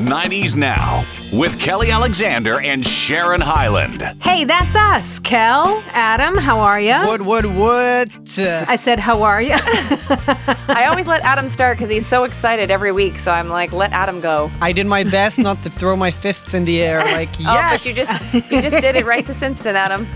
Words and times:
90s 0.00 0.56
Now 0.56 1.19
with 1.32 1.58
Kelly 1.60 1.90
Alexander 1.92 2.60
and 2.60 2.84
Sharon 2.84 3.40
Hyland. 3.40 4.02
Hey, 4.20 4.44
that's 4.44 4.74
us. 4.74 5.20
Kel, 5.20 5.80
Adam, 5.88 6.36
how 6.36 6.58
are 6.58 6.80
you? 6.80 6.94
What, 7.06 7.22
what, 7.22 7.46
what? 7.46 8.38
Uh, 8.38 8.64
I 8.66 8.74
said, 8.76 8.98
how 8.98 9.22
are 9.22 9.40
you? 9.40 9.52
I 9.54 10.86
always 10.88 11.06
let 11.06 11.22
Adam 11.22 11.46
start 11.46 11.76
because 11.78 11.88
he's 11.88 12.06
so 12.06 12.24
excited 12.24 12.70
every 12.70 12.90
week. 12.90 13.18
So 13.18 13.30
I'm 13.30 13.48
like, 13.48 13.72
let 13.72 13.92
Adam 13.92 14.20
go. 14.20 14.50
I 14.60 14.72
did 14.72 14.86
my 14.88 15.04
best 15.04 15.38
not 15.38 15.62
to 15.62 15.70
throw 15.70 15.94
my 15.94 16.10
fists 16.10 16.54
in 16.54 16.64
the 16.64 16.82
air. 16.82 17.00
Like, 17.10 17.28
Oh, 17.40 17.54
yes! 17.54 17.82
but 17.82 17.88
you 17.88 17.94
just 17.94 18.34
you 18.52 18.62
just 18.62 18.80
did 18.80 18.94
it 18.96 19.04
right 19.04 19.26
this 19.26 19.42
instant, 19.42 19.76
Adam. 19.76 20.06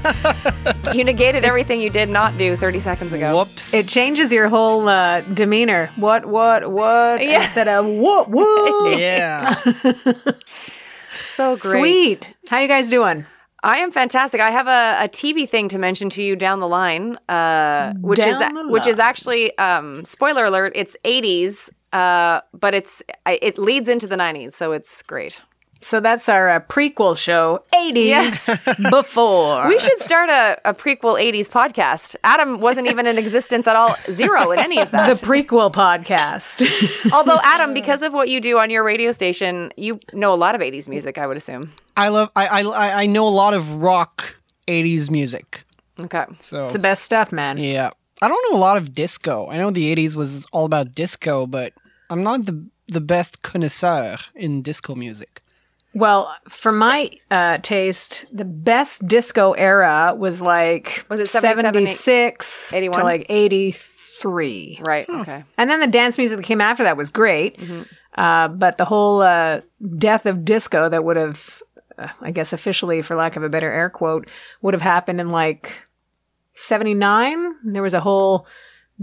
You 0.95 1.03
negated 1.05 1.45
everything 1.45 1.81
you 1.81 1.91
did 1.91 2.09
not 2.09 2.39
do 2.39 2.57
30 2.57 2.79
seconds 2.79 3.13
ago. 3.13 3.37
Whoops. 3.39 3.75
it 3.75 3.89
changes 3.89 4.33
your 4.33 4.49
whole 4.49 4.89
uh, 4.89 5.21
demeanor. 5.23 5.91
What, 5.97 6.25
what, 6.25 6.71
what? 6.71 7.21
Yeah. 7.23 7.43
Instead 7.43 7.69
of 7.69 7.85
what, 7.87 8.29
what? 8.31 8.99
yeah. 8.99 9.61
So 11.19 11.57
great. 11.57 11.81
Sweet. 11.81 12.35
How 12.49 12.59
you 12.61 12.69
guys 12.69 12.89
doing? 12.89 13.27
I 13.63 13.79
am 13.79 13.91
fantastic. 13.91 14.43
I 14.43 14.51
have 14.51 14.67
a, 14.67 15.05
a 15.05 15.09
TV 15.09 15.49
thing 15.49 15.69
to 15.71 15.79
mention 15.79 16.11
to 16.11 16.23
you 16.23 16.37
down 16.37 16.61
the 16.61 16.69
line, 16.69 17.17
uh, 17.31 17.95
which 17.95 18.19
is 18.19 18.37
Down 18.37 18.55
the 18.55 18.69
which 18.69 18.87
is 18.87 18.99
actually 18.99 19.57
um, 19.57 20.05
spoiler 20.05 20.45
alert. 20.45 20.73
It's 20.75 20.97
80s, 21.05 21.71
uh, 21.95 22.43
but 22.53 22.75
it's 22.75 23.03
it 23.27 23.57
leads 23.57 23.89
into 23.89 24.07
the 24.07 24.17
90s, 24.17 24.53
so 24.53 24.73
it's 24.73 25.03
great. 25.03 25.41
So 25.85 26.01
that's 26.01 26.31
our 26.31 26.49
uh, 26.49 26.61
prequel 26.61 27.15
show, 27.15 27.63
80s 27.75 28.91
before. 28.91 29.69
We 29.69 29.79
should 29.79 29.99
start 29.99 30.31
a, 30.31 30.59
a 30.65 30.73
prequel 30.73 31.21
80s 31.21 31.51
podcast. 31.51 32.17
Adam 32.25 32.59
wasn't 32.59 32.89
even 32.89 33.07
in 33.07 33.19
existence 33.19 33.67
at 33.67 33.77
all, 33.77 33.95
zero 34.11 34.51
in 34.53 34.61
any 34.61 34.81
of 34.81 34.91
that. 34.93 35.07
the 35.07 35.27
prequel 35.27 35.71
podcast. 35.71 36.67
Although 37.13 37.37
Adam, 37.45 37.75
because 37.75 38.01
of 38.01 38.15
what 38.15 38.31
you 38.31 38.41
do 38.41 38.59
on 38.59 38.71
your 38.71 38.83
radio 38.83 39.13
station, 39.13 39.73
you 39.77 40.01
know 40.15 40.33
a 40.33 40.37
lot 40.37 40.55
of 40.55 40.63
80s 40.63 40.89
music, 40.89 41.19
I 41.19 41.27
would 41.27 41.37
assume. 41.37 41.71
I 41.99 42.09
love, 42.09 42.31
I, 42.35 42.63
I, 42.63 43.03
I 43.03 43.07
know 43.07 43.29
a 43.29 43.37
lot 43.45 43.53
of 43.53 43.71
rock 43.71 44.37
80s 44.67 45.11
music. 45.11 45.65
Okay. 46.03 46.25
So, 46.39 46.65
it's 46.65 46.73
the 46.73 46.79
best 46.79 47.05
stuff, 47.05 47.31
man. 47.31 47.59
yeah. 47.59 47.91
I 48.23 48.29
don't 48.29 48.51
know 48.51 48.57
a 48.57 48.59
lot 48.59 48.79
of 48.79 48.95
disco. 48.95 49.49
I 49.51 49.59
know 49.59 49.71
the 49.71 49.95
80s 49.95 50.17
was 50.17 50.47
all 50.47 50.65
about 50.65 50.95
disco, 50.95 51.47
but 51.47 51.75
I'm 52.09 52.23
not 52.23 52.47
the, 52.47 52.65
the 52.87 53.03
best 53.03 53.43
connoisseur 53.43 54.17
in 54.35 54.63
disco 54.63 54.95
music. 54.95 55.43
Well, 55.95 56.35
for 56.49 56.73
my 56.73 57.11
uh, 57.31 57.59
taste, 57.59 58.27
the 58.33 58.45
best 58.45 59.07
disco 59.07 59.53
era 59.53 60.15
was 60.17 60.41
like 60.43 61.05
Was 61.09 61.21
it 61.21 61.29
76 61.29 62.73
81? 62.73 62.99
to 62.99 63.05
like 63.05 63.27
83. 63.29 64.81
Right. 64.83 65.09
Okay. 65.09 65.45
And 65.57 65.71
then 65.71 65.81
the 65.81 65.87
dance 65.87 66.19
music 66.19 66.39
that 66.39 66.45
came 66.45 66.61
after 66.61 66.83
that 66.85 66.97
was 66.97 67.11
great. 67.11 67.61
Uh, 68.17 68.49
but 68.49 68.79
the 68.79 68.85
whole 68.85 69.23
uh, 69.23 69.61
death 69.99 70.27
of 70.27 70.45
disco 70.45 70.89
that 70.89 71.05
would 71.05 71.17
have, 71.17 71.63
uh, 71.99 72.09
I 72.21 72.31
guess 72.31 72.53
officially, 72.53 73.03
for 73.03 73.17
lack 73.17 73.37
of 73.37 73.43
a 73.43 73.49
better 73.49 73.71
air 73.71 73.91
quote, 73.91 74.29
would 74.63 74.75
have 74.75 74.83
happened 74.83 75.21
in 75.21 75.31
like 75.31 75.77
79. 76.57 77.55
There 77.73 77.83
was 77.83 77.95
a 77.95 78.01
whole 78.01 78.47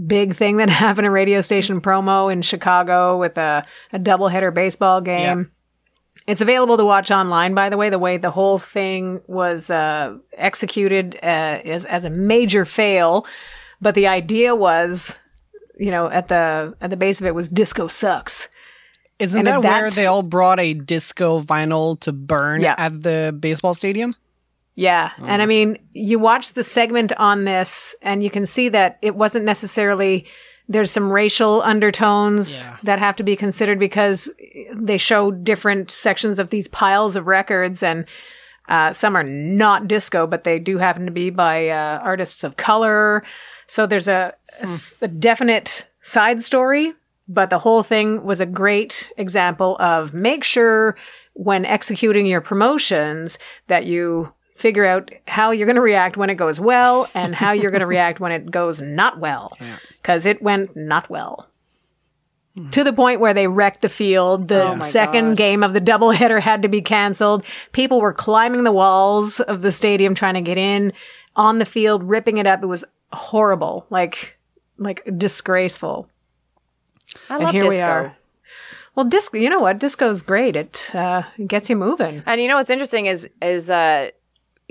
big 0.06 0.34
thing 0.34 0.56
that 0.58 0.70
happened, 0.84 1.06
a 1.06 1.10
radio 1.10 1.40
station 1.40 1.80
promo 1.80 2.32
in 2.32 2.42
Chicago 2.42 3.18
with 3.18 3.36
a, 3.38 3.64
a 3.92 3.98
doubleheader 3.98 4.52
baseball 4.54 5.00
game. 5.00 5.50
It's 6.26 6.40
available 6.40 6.76
to 6.76 6.84
watch 6.84 7.10
online, 7.10 7.54
by 7.54 7.68
the 7.68 7.76
way. 7.76 7.90
The 7.90 7.98
way 7.98 8.16
the 8.16 8.30
whole 8.30 8.58
thing 8.58 9.20
was 9.26 9.70
uh, 9.70 10.16
executed 10.36 11.18
uh, 11.22 11.58
is 11.64 11.84
as 11.84 12.04
a 12.04 12.10
major 12.10 12.64
fail, 12.64 13.26
but 13.80 13.94
the 13.94 14.06
idea 14.06 14.54
was, 14.54 15.18
you 15.78 15.90
know, 15.90 16.08
at 16.08 16.28
the 16.28 16.74
at 16.80 16.90
the 16.90 16.96
base 16.96 17.20
of 17.20 17.26
it 17.26 17.34
was 17.34 17.48
disco 17.48 17.88
sucks. 17.88 18.48
Isn't 19.18 19.38
And 19.38 19.46
that 19.46 19.62
where 19.62 19.90
they 19.90 20.06
all 20.06 20.22
brought 20.22 20.58
a 20.58 20.74
disco 20.74 21.40
vinyl 21.42 21.98
to 22.00 22.12
burn 22.12 22.60
Yeah. 22.60 22.74
at 22.78 23.02
the 23.02 23.36
baseball 23.38 23.74
stadium? 23.74 24.14
Yeah, 24.74 25.10
and 25.18 25.42
I 25.42 25.46
mean, 25.46 25.76
you 25.92 26.18
watch 26.18 26.54
the 26.54 26.64
segment 26.64 27.12
on 27.18 27.44
this, 27.44 27.94
and 28.00 28.22
you 28.22 28.30
can 28.30 28.46
see 28.46 28.70
that 28.70 28.98
it 29.02 29.14
wasn't 29.14 29.44
necessarily. 29.44 30.26
There's 30.68 30.90
some 30.90 31.10
racial 31.12 31.60
undertones 31.62 32.64
Yeah. 32.66 32.76
that 32.84 32.98
have 32.98 33.16
to 33.16 33.22
be 33.22 33.36
considered 33.36 33.78
because 33.78 34.30
they 34.74 34.96
show 34.98 35.30
different 35.30 35.90
sections 35.90 36.38
of 36.38 36.50
these 36.50 36.68
piles 36.68 37.16
of 37.16 37.26
records, 37.26 37.82
and 37.82 38.06
uh, 38.68 38.92
some 38.92 39.16
are 39.16 39.24
not 39.24 39.88
disco, 39.88 40.26
but 40.26 40.44
they 40.44 40.58
do 40.58 40.78
happen 40.78 41.04
to 41.06 41.12
be 41.12 41.30
by 41.30 41.68
uh, 41.68 41.98
artists 42.02 42.44
of 42.44 42.56
color. 42.56 43.22
So 43.66 43.86
there's 43.86 44.08
a, 44.08 44.34
a 44.60 44.62
s- 44.62 44.94
a 45.02 45.08
definite 45.08 45.84
side 46.00 46.42
story, 46.42 46.92
but 47.28 47.50
the 47.50 47.58
whole 47.58 47.82
thing 47.82 48.24
was 48.24 48.40
a 48.40 48.46
great 48.46 49.12
example 49.16 49.76
of 49.78 50.14
make 50.14 50.44
sure 50.44 50.96
when 51.34 51.64
executing 51.64 52.26
your 52.26 52.40
promotions 52.40 53.38
that 53.66 53.84
you 53.86 54.32
figure 54.62 54.86
out 54.86 55.10
how 55.28 55.50
you're 55.50 55.66
going 55.66 55.76
to 55.76 55.82
react 55.82 56.16
when 56.16 56.30
it 56.30 56.36
goes 56.36 56.58
well 56.60 57.08
and 57.14 57.34
how 57.34 57.50
you're 57.52 57.70
going 57.70 57.80
to 57.80 57.86
react 57.86 58.20
when 58.20 58.32
it 58.32 58.50
goes 58.50 58.80
not 58.80 59.18
well. 59.18 59.52
Because 60.02 60.26
it 60.26 60.42
went 60.42 60.74
not 60.74 61.08
well. 61.08 61.46
To 62.72 62.82
the 62.82 62.92
point 62.92 63.20
where 63.20 63.32
they 63.32 63.46
wrecked 63.46 63.82
the 63.82 63.88
field. 63.88 64.48
The 64.48 64.72
Oh 64.72 64.78
second 64.80 65.30
God. 65.30 65.36
game 65.36 65.62
of 65.62 65.72
the 65.74 65.80
doubleheader 65.80 66.40
had 66.40 66.62
to 66.62 66.68
be 66.68 66.82
canceled. 66.82 67.44
People 67.70 68.00
were 68.00 68.12
climbing 68.12 68.64
the 68.64 68.72
walls 68.72 69.38
of 69.38 69.62
the 69.62 69.70
stadium 69.70 70.14
trying 70.16 70.34
to 70.34 70.40
get 70.40 70.58
in 70.58 70.92
on 71.36 71.58
the 71.60 71.64
field 71.64 72.10
ripping 72.10 72.38
it 72.38 72.46
up. 72.48 72.64
It 72.64 72.66
was 72.66 72.84
horrible 73.12 73.86
like 73.90 74.36
like 74.76 75.02
disgraceful. 75.16 76.08
I 77.30 77.36
and 77.36 77.44
love 77.44 77.54
here 77.54 77.68
we 77.68 77.78
are. 77.80 78.16
Well 78.96 79.06
disco 79.06 79.38
you 79.38 79.48
know 79.48 79.60
what? 79.60 79.78
Disco's 79.78 80.20
great. 80.22 80.56
It 80.56 80.90
uh, 80.94 81.22
gets 81.46 81.70
you 81.70 81.76
moving. 81.76 82.22
And 82.26 82.40
you 82.40 82.48
know 82.48 82.56
what's 82.56 82.70
interesting 82.70 83.06
is 83.06 83.28
is 83.40 83.70
uh 83.70 84.10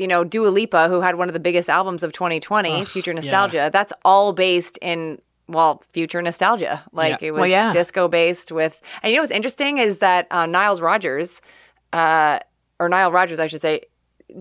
you 0.01 0.07
know 0.07 0.23
Dua 0.25 0.49
Lipa, 0.49 0.89
who 0.89 0.99
had 1.01 1.15
one 1.15 1.29
of 1.29 1.33
the 1.33 1.39
biggest 1.39 1.69
albums 1.69 2.03
of 2.03 2.11
2020, 2.11 2.83
Future 2.85 3.13
Nostalgia. 3.13 3.69
That's 3.71 3.93
all 4.03 4.33
based 4.33 4.77
in 4.81 5.19
well, 5.47 5.81
future 5.91 6.21
nostalgia. 6.21 6.81
Like 6.93 7.21
Yeah. 7.21 7.27
it 7.27 7.31
was 7.31 7.41
Well, 7.41 7.49
yeah. 7.49 7.71
disco 7.71 8.07
based 8.07 8.51
with. 8.53 8.81
And 9.03 9.11
you 9.11 9.17
know 9.17 9.21
what's 9.21 9.31
interesting 9.31 9.79
is 9.79 9.99
that 9.99 10.27
uh, 10.31 10.45
Niles 10.45 10.79
Rodgers, 10.81 11.41
uh, 11.91 12.39
or 12.79 12.87
Nile 12.87 13.11
Rodgers, 13.11 13.39
I 13.39 13.47
should 13.47 13.61
say, 13.61 13.81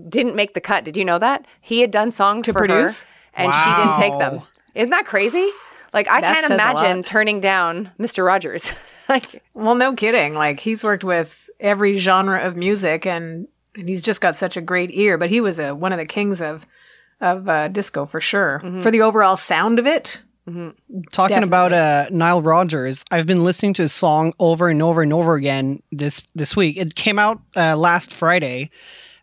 didn't 0.09 0.37
make 0.37 0.55
the 0.55 0.61
cut. 0.61 0.85
Did 0.85 0.97
you 0.97 1.05
know 1.05 1.19
that 1.19 1.47
he 1.61 1.81
had 1.81 1.91
done 1.91 2.13
songs 2.13 2.47
To 2.47 2.53
for 2.53 2.61
produce? 2.61 3.03
her, 3.03 3.09
and 3.43 3.53
she 3.53 3.71
didn't 3.75 3.97
take 3.97 4.19
them? 4.21 4.43
Isn't 4.77 4.91
that 4.91 5.05
crazy? 5.07 5.51
Like 5.93 6.09
I 6.09 6.21
That 6.21 6.35
can't 6.41 6.53
imagine 6.53 7.03
turning 7.03 7.41
down 7.41 7.91
Mr. 7.99 8.25
Rogers. 8.25 8.73
like 9.09 9.43
Well, 9.55 9.75
no 9.75 9.95
kidding. 9.95 10.33
Like 10.35 10.61
he's 10.61 10.85
worked 10.85 11.03
with 11.03 11.51
every 11.59 11.97
genre 11.99 12.41
of 12.47 12.57
music, 12.57 13.05
and, 13.05 13.49
and 13.81 13.89
he's 13.89 14.03
just 14.03 14.21
got 14.21 14.37
such 14.37 14.57
a 14.57 14.61
great 14.61 14.91
ear. 14.93 15.19
But 15.19 15.31
he 15.31 15.41
was 15.41 15.59
a, 15.59 15.75
one 15.75 15.93
of 15.93 15.99
the 15.99 16.07
kings 16.07 16.41
of 16.41 16.67
of 17.21 17.49
uh, 17.49 17.69
disco 17.69 18.07
for 18.07 18.21
sure. 18.21 18.61
For 18.83 18.91
the 18.91 19.03
overall 19.03 19.37
sound 19.37 19.79
of 19.79 19.87
it, 19.87 20.23
Talking 21.13 21.43
about 21.45 21.73
uh, 21.73 22.07
Nile 22.11 22.43
Rodgers, 22.43 23.05
I've 23.11 23.27
been 23.27 23.45
listening 23.45 23.75
to 23.75 23.83
his 23.83 23.93
song 23.93 24.33
over 24.41 24.69
and 24.69 24.83
over 24.83 25.03
and 25.03 25.13
over 25.13 25.35
again 25.35 25.81
this 25.93 26.23
this 26.35 26.57
week. 26.57 26.77
It 26.77 26.95
came 26.95 27.19
out 27.19 27.41
uh, 27.57 27.77
last 27.77 28.13
Friday. 28.13 28.71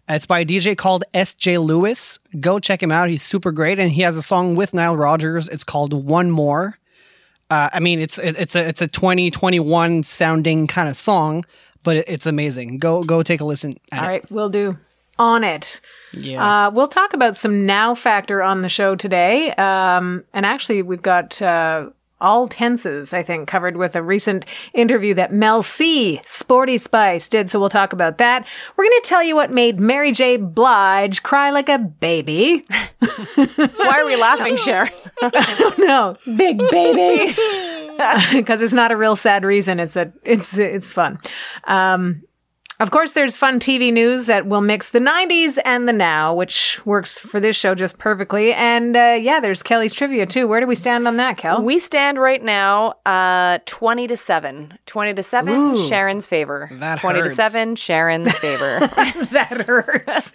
It's 0.07 0.25
by 0.25 0.39
a 0.41 0.45
DJ 0.45 0.77
called 0.77 1.03
SG 1.13 1.61
Lewis. 1.61 2.17
Go 2.39 2.59
check 2.59 2.81
him 2.81 2.93
out. 2.93 3.09
He's 3.09 3.23
super 3.23 3.51
great, 3.51 3.77
and 3.77 3.91
he 3.91 4.03
has 4.03 4.15
a 4.15 4.21
song 4.21 4.55
with 4.55 4.73
Nile 4.73 4.95
Rodgers. 4.95 5.49
It's 5.49 5.65
called 5.65 5.91
One 5.91 6.31
More. 6.31 6.77
Uh, 7.49 7.69
I 7.73 7.79
mean, 7.81 7.99
it's 7.99 8.17
it, 8.19 8.39
it's 8.39 8.55
a 8.55 8.65
it's 8.67 8.81
a 8.81 8.87
2021 8.87 10.03
sounding 10.03 10.67
kind 10.67 10.87
of 10.87 10.95
song, 10.95 11.43
but 11.87 12.03
it's 12.05 12.25
amazing. 12.25 12.79
Go 12.79 13.01
go 13.01 13.23
take 13.23 13.39
a 13.39 13.45
listen. 13.45 13.77
At 13.93 14.03
all 14.03 14.09
it. 14.09 14.25
we'll 14.29 14.49
do 14.49 14.77
on 15.17 15.45
it. 15.45 15.79
Yeah. 16.13 16.67
Uh, 16.67 16.69
we'll 16.69 16.89
talk 16.89 17.13
about 17.13 17.37
some 17.37 17.65
now 17.65 17.95
factor 17.95 18.43
on 18.43 18.61
the 18.61 18.67
show 18.67 18.97
today. 18.97 19.51
Um, 19.53 20.25
and 20.33 20.45
actually, 20.45 20.81
we've 20.81 21.01
got 21.01 21.41
uh, 21.41 21.89
all 22.19 22.49
tenses, 22.49 23.13
I 23.13 23.23
think, 23.23 23.47
covered 23.47 23.77
with 23.77 23.95
a 23.95 24.03
recent 24.03 24.43
interview 24.73 25.13
that 25.13 25.31
Mel 25.31 25.63
C, 25.63 26.19
Sporty 26.25 26.77
Spice, 26.77 27.29
did. 27.29 27.49
So 27.49 27.57
we'll 27.57 27.69
talk 27.69 27.93
about 27.93 28.17
that. 28.17 28.45
We're 28.75 28.83
going 28.83 29.01
to 29.01 29.07
tell 29.07 29.23
you 29.23 29.37
what 29.37 29.49
made 29.49 29.79
Mary 29.79 30.11
J. 30.11 30.35
Blige 30.35 31.23
cry 31.23 31.51
like 31.51 31.69
a 31.69 31.77
baby. 31.77 32.65
why 33.35 33.95
are 33.97 34.05
we 34.05 34.17
laughing, 34.17 34.57
Sharon? 34.57 34.91
no, 35.77 36.17
big 36.35 36.57
baby. 36.69 37.33
Because 38.31 38.61
it's 38.61 38.73
not 38.73 38.91
a 38.91 38.97
real 38.97 39.15
sad 39.15 39.43
reason. 39.43 39.79
It's 39.79 39.95
a 39.95 40.11
it's 40.23 40.57
it's 40.57 40.91
fun. 40.93 41.19
Um, 41.65 42.23
of 42.79 42.91
course, 42.91 43.13
there's 43.13 43.35
fun 43.35 43.59
TV 43.59 43.91
news 43.91 44.27
that 44.27 44.45
will 44.45 44.61
mix 44.61 44.89
the 44.89 44.99
90s 44.99 45.57
and 45.65 45.87
the 45.87 45.93
now, 45.93 46.35
which 46.35 46.79
works 46.85 47.17
for 47.17 47.39
this 47.39 47.55
show 47.55 47.73
just 47.73 47.97
perfectly. 47.97 48.53
And 48.53 48.95
uh, 48.95 49.17
yeah, 49.19 49.39
there's 49.39 49.63
Kelly's 49.63 49.93
trivia 49.93 50.27
too. 50.27 50.47
Where 50.47 50.59
do 50.59 50.67
we 50.67 50.75
stand 50.75 51.07
on 51.07 51.17
that, 51.17 51.37
Kel? 51.37 51.63
We 51.63 51.79
stand 51.79 52.19
right 52.19 52.43
now 52.43 52.93
uh 53.05 53.57
20 53.65 54.07
to 54.07 54.17
7. 54.17 54.77
20 54.85 55.13
to 55.15 55.23
7, 55.23 55.53
Ooh. 55.53 55.87
Sharon's 55.87 56.27
favor. 56.27 56.69
That 56.73 56.99
20 56.99 57.19
hurts. 57.19 57.35
to 57.35 57.49
7, 57.49 57.75
Sharon's 57.77 58.37
favor. 58.37 58.79
that 59.31 59.63
hurts. 59.65 60.31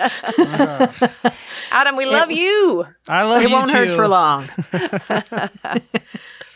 Adam, 1.70 1.96
we 1.96 2.06
love 2.06 2.32
you. 2.32 2.86
I 3.06 3.22
love 3.22 3.42
it 3.42 3.50
you 3.50 3.54
It 3.54 3.58
won't 3.58 3.70
hurt 3.70 3.94
for 3.94 4.08
long. 4.08 4.48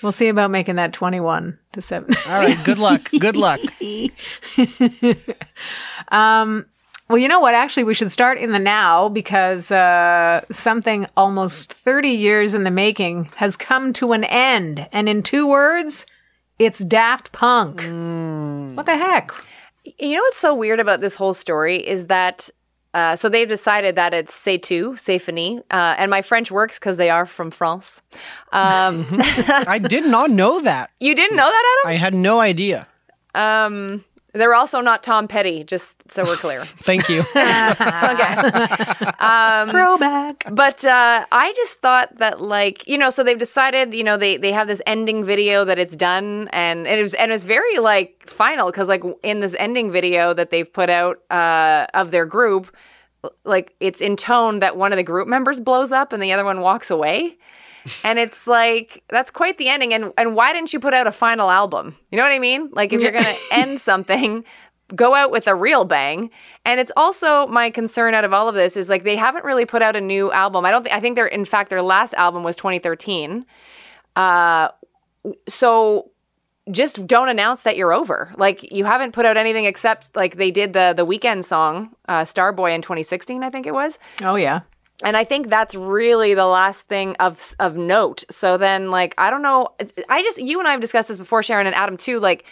We'll 0.06 0.12
see 0.12 0.28
about 0.28 0.52
making 0.52 0.76
that 0.76 0.92
21 0.92 1.58
to 1.72 1.82
7. 1.82 2.14
All 2.28 2.38
right, 2.38 2.56
good 2.62 2.78
luck. 2.78 3.10
Good 3.18 3.34
luck. 3.34 3.58
um 6.12 6.64
Well, 7.08 7.18
you 7.18 7.26
know 7.26 7.40
what? 7.40 7.54
Actually, 7.54 7.82
we 7.82 7.94
should 7.94 8.12
start 8.12 8.38
in 8.38 8.52
the 8.52 8.60
now 8.60 9.08
because 9.08 9.72
uh, 9.72 10.42
something 10.52 11.08
almost 11.16 11.72
30 11.72 12.10
years 12.10 12.54
in 12.54 12.62
the 12.62 12.70
making 12.70 13.24
has 13.34 13.56
come 13.56 13.92
to 13.94 14.12
an 14.12 14.22
end. 14.22 14.86
And 14.92 15.08
in 15.08 15.24
two 15.24 15.48
words, 15.48 16.06
it's 16.60 16.78
Daft 16.78 17.32
Punk. 17.32 17.80
What 18.76 18.86
the 18.86 18.96
heck? 18.96 19.32
You 19.98 20.14
know 20.14 20.22
what's 20.22 20.36
so 20.36 20.54
weird 20.54 20.78
about 20.78 21.00
this 21.00 21.16
whole 21.16 21.34
story 21.34 21.84
is 21.84 22.06
that 22.06 22.48
uh, 22.96 23.14
so 23.14 23.28
they've 23.28 23.48
decided 23.48 23.94
that 23.96 24.14
it's 24.14 24.32
c'est 24.34 24.56
tout, 24.56 24.96
c'est 24.96 25.18
fini, 25.20 25.58
uh, 25.70 25.94
and 25.98 26.10
my 26.10 26.22
French 26.22 26.50
works 26.50 26.78
because 26.78 26.96
they 26.96 27.10
are 27.10 27.26
from 27.26 27.50
France. 27.50 28.02
Um, 28.52 29.04
I 29.68 29.78
did 29.78 30.06
not 30.06 30.30
know 30.30 30.60
that. 30.62 30.90
you 30.98 31.14
didn't 31.14 31.36
know 31.36 31.44
that, 31.44 31.64
at 31.64 31.86
all? 31.86 31.92
I 31.92 31.96
had 31.96 32.14
no 32.14 32.40
idea. 32.40 32.88
Um, 33.34 34.02
they're 34.36 34.54
also 34.54 34.80
not 34.80 35.02
Tom 35.02 35.28
Petty, 35.28 35.64
just 35.64 36.10
so 36.10 36.24
we're 36.24 36.36
clear. 36.36 36.64
Thank 36.64 37.08
you. 37.08 37.22
Throwback. 39.70 40.44
but 40.52 40.84
uh, 40.84 41.24
I 41.30 41.52
just 41.56 41.80
thought 41.80 42.18
that, 42.18 42.40
like, 42.40 42.86
you 42.86 42.98
know, 42.98 43.10
so 43.10 43.22
they've 43.24 43.38
decided, 43.38 43.94
you 43.94 44.04
know, 44.04 44.16
they 44.16 44.36
they 44.36 44.52
have 44.52 44.66
this 44.66 44.82
ending 44.86 45.24
video 45.24 45.64
that 45.64 45.78
it's 45.78 45.96
done, 45.96 46.48
and 46.52 46.86
it 46.86 47.00
was 47.00 47.14
and 47.14 47.32
it's 47.32 47.44
very 47.44 47.78
like 47.78 48.22
final 48.26 48.70
because, 48.70 48.88
like, 48.88 49.02
in 49.22 49.40
this 49.40 49.56
ending 49.58 49.90
video 49.90 50.34
that 50.34 50.50
they've 50.50 50.72
put 50.72 50.90
out 50.90 51.18
uh, 51.30 51.86
of 51.94 52.10
their 52.10 52.26
group, 52.26 52.74
like 53.44 53.74
it's 53.80 54.00
in 54.00 54.16
tone 54.16 54.60
that 54.60 54.76
one 54.76 54.92
of 54.92 54.96
the 54.96 55.02
group 55.02 55.28
members 55.28 55.60
blows 55.60 55.92
up 55.92 56.12
and 56.12 56.22
the 56.22 56.32
other 56.32 56.44
one 56.44 56.60
walks 56.60 56.90
away. 56.90 57.38
And 58.04 58.18
it's 58.18 58.46
like 58.46 59.02
that's 59.08 59.30
quite 59.30 59.58
the 59.58 59.68
ending. 59.68 59.92
And 59.94 60.12
and 60.16 60.34
why 60.34 60.52
didn't 60.52 60.72
you 60.72 60.80
put 60.80 60.94
out 60.94 61.06
a 61.06 61.12
final 61.12 61.50
album? 61.50 61.96
You 62.10 62.18
know 62.18 62.24
what 62.24 62.32
I 62.32 62.38
mean? 62.38 62.70
Like 62.72 62.92
if 62.92 63.00
you're 63.00 63.12
gonna 63.12 63.34
end 63.52 63.80
something, 63.80 64.44
go 64.94 65.14
out 65.14 65.30
with 65.30 65.46
a 65.46 65.54
real 65.54 65.84
bang. 65.84 66.30
And 66.64 66.80
it's 66.80 66.92
also 66.96 67.46
my 67.46 67.70
concern 67.70 68.14
out 68.14 68.24
of 68.24 68.32
all 68.32 68.48
of 68.48 68.54
this 68.54 68.76
is 68.76 68.88
like 68.88 69.04
they 69.04 69.16
haven't 69.16 69.44
really 69.44 69.66
put 69.66 69.82
out 69.82 69.96
a 69.96 70.00
new 70.00 70.32
album. 70.32 70.64
I 70.64 70.70
don't 70.70 70.82
think 70.82 70.94
I 70.94 71.00
think 71.00 71.16
they're 71.16 71.26
in 71.26 71.44
fact 71.44 71.70
their 71.70 71.82
last 71.82 72.14
album 72.14 72.42
was 72.42 72.56
2013. 72.56 73.44
Uh 74.14 74.68
so 75.48 76.10
just 76.70 77.06
don't 77.06 77.28
announce 77.28 77.62
that 77.62 77.76
you're 77.76 77.92
over. 77.92 78.34
Like 78.36 78.72
you 78.72 78.84
haven't 78.84 79.12
put 79.12 79.24
out 79.24 79.36
anything 79.36 79.64
except 79.66 80.16
like 80.16 80.36
they 80.36 80.50
did 80.50 80.72
the 80.72 80.94
the 80.96 81.06
Weeknd 81.06 81.44
song, 81.44 81.90
uh, 82.08 82.22
Starboy 82.22 82.74
in 82.74 82.82
2016, 82.82 83.42
I 83.42 83.50
think 83.50 83.66
it 83.66 83.74
was. 83.74 83.98
Oh, 84.22 84.34
yeah. 84.34 84.60
And 85.04 85.16
I 85.16 85.24
think 85.24 85.48
that's 85.48 85.74
really 85.74 86.34
the 86.34 86.46
last 86.46 86.88
thing 86.88 87.16
of 87.20 87.54
of 87.58 87.76
note. 87.76 88.24
So 88.30 88.56
then, 88.56 88.90
like, 88.90 89.14
I 89.18 89.30
don't 89.30 89.42
know. 89.42 89.68
I 90.08 90.22
just 90.22 90.38
you 90.38 90.58
and 90.58 90.66
I 90.66 90.70
have 90.70 90.80
discussed 90.80 91.08
this 91.08 91.18
before, 91.18 91.42
Sharon 91.42 91.66
and 91.66 91.76
Adam 91.76 91.96
too. 91.96 92.18
Like, 92.18 92.46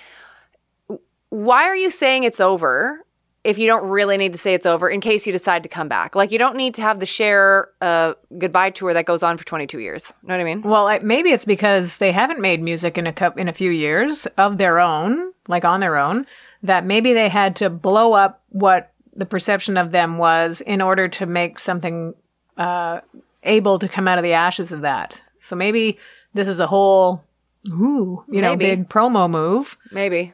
why 1.31 1.65
are 1.65 1.77
you 1.77 1.91
saying 1.91 2.25
it's 2.25 2.41
over 2.41 3.05
if 3.45 3.59
you 3.59 3.67
don't 3.67 3.89
really 3.89 4.17
need 4.17 4.33
to 4.33 4.39
say 4.39 4.55
it's 4.55 4.67
over 4.67 4.89
in 4.89 5.01
case 5.01 5.27
you 5.27 5.33
decide 5.33 5.63
to 5.63 5.69
come 5.71 5.89
back? 5.89 6.15
Like, 6.15 6.33
you 6.33 6.39
don't 6.39 6.57
need 6.57 6.75
to 6.75 6.83
have 6.83 7.01
the 7.01 7.07
Cher 7.07 7.71
uh, 7.81 8.15
goodbye 8.37 8.71
tour 8.71 8.93
that 8.93 9.07
goes 9.07 9.23
on 9.23 9.39
for 9.39 9.45
22 9.45 9.81
years. 9.81 10.13
Know 10.23 10.35
what 10.35 10.41
I 10.41 10.45
mean? 10.45 10.61
Well, 10.63 10.87
I, 10.87 10.99
maybe 10.99 11.31
it's 11.31 11.47
because 11.47 11.97
they 11.97 12.13
haven't 12.13 12.41
made 12.41 12.63
music 12.63 12.99
in 12.99 13.07
a 13.07 13.13
cup 13.13 13.39
in 13.39 13.49
a 13.49 13.55
few 13.55 13.71
years 13.71 14.27
of 14.37 14.59
their 14.59 14.79
own, 14.79 15.33
like 15.49 15.65
on 15.65 15.81
their 15.81 15.97
own, 15.97 16.27
that 16.63 16.85
maybe 16.85 17.15
they 17.15 17.31
had 17.31 17.57
to 17.57 17.71
blow 17.71 18.13
up 18.13 18.43
what 18.51 18.93
the 19.17 19.27
perception 19.27 19.77
of 19.77 19.93
them 19.93 20.19
was 20.19 20.61
in 20.61 20.83
order 20.83 21.09
to 21.09 21.27
make 21.27 21.59
something 21.59 22.15
uh, 22.57 23.01
able 23.43 23.79
to 23.79 23.89
come 23.89 24.09
out 24.09 24.19
of 24.19 24.25
the 24.25 24.33
ashes 24.33 24.73
of 24.73 24.83
that. 24.83 25.21
So 25.39 25.57
maybe 25.57 25.99
this 26.33 26.49
is 26.49 26.61
a 26.61 26.67
whole, 26.67 27.23
ooh, 27.69 28.25
you 28.31 28.41
know, 28.41 28.57
big 28.57 28.89
promo 28.89 29.29
move. 29.29 29.77
Maybe. 29.91 30.33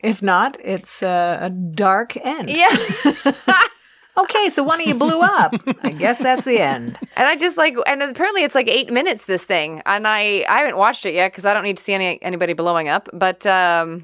If 0.00 0.22
not, 0.22 0.56
it's 0.62 1.02
a, 1.02 1.38
a 1.42 1.50
dark 1.50 2.16
end. 2.16 2.50
Yeah. 2.50 2.74
Okay, 4.18 4.48
so 4.48 4.64
one 4.64 4.80
of 4.80 4.86
you 4.86 4.94
blew 4.96 5.20
up. 5.20 5.54
I 5.82 5.90
guess 5.90 6.18
that's 6.18 6.42
the 6.42 6.58
end. 6.60 6.98
And 7.16 7.28
I 7.28 7.36
just 7.36 7.56
like, 7.56 7.76
and 7.86 8.02
apparently 8.02 8.42
it's 8.42 8.54
like 8.56 8.66
eight 8.66 8.92
minutes. 8.92 9.26
This 9.26 9.44
thing, 9.44 9.80
and 9.86 10.08
I 10.08 10.44
I 10.48 10.58
haven't 10.58 10.76
watched 10.76 11.06
it 11.06 11.14
yet 11.14 11.30
because 11.30 11.46
I 11.46 11.54
don't 11.54 11.62
need 11.62 11.76
to 11.76 11.82
see 11.82 11.92
any 11.92 12.20
anybody 12.20 12.52
blowing 12.52 12.88
up. 12.88 13.08
But 13.12 13.46
um, 13.46 14.02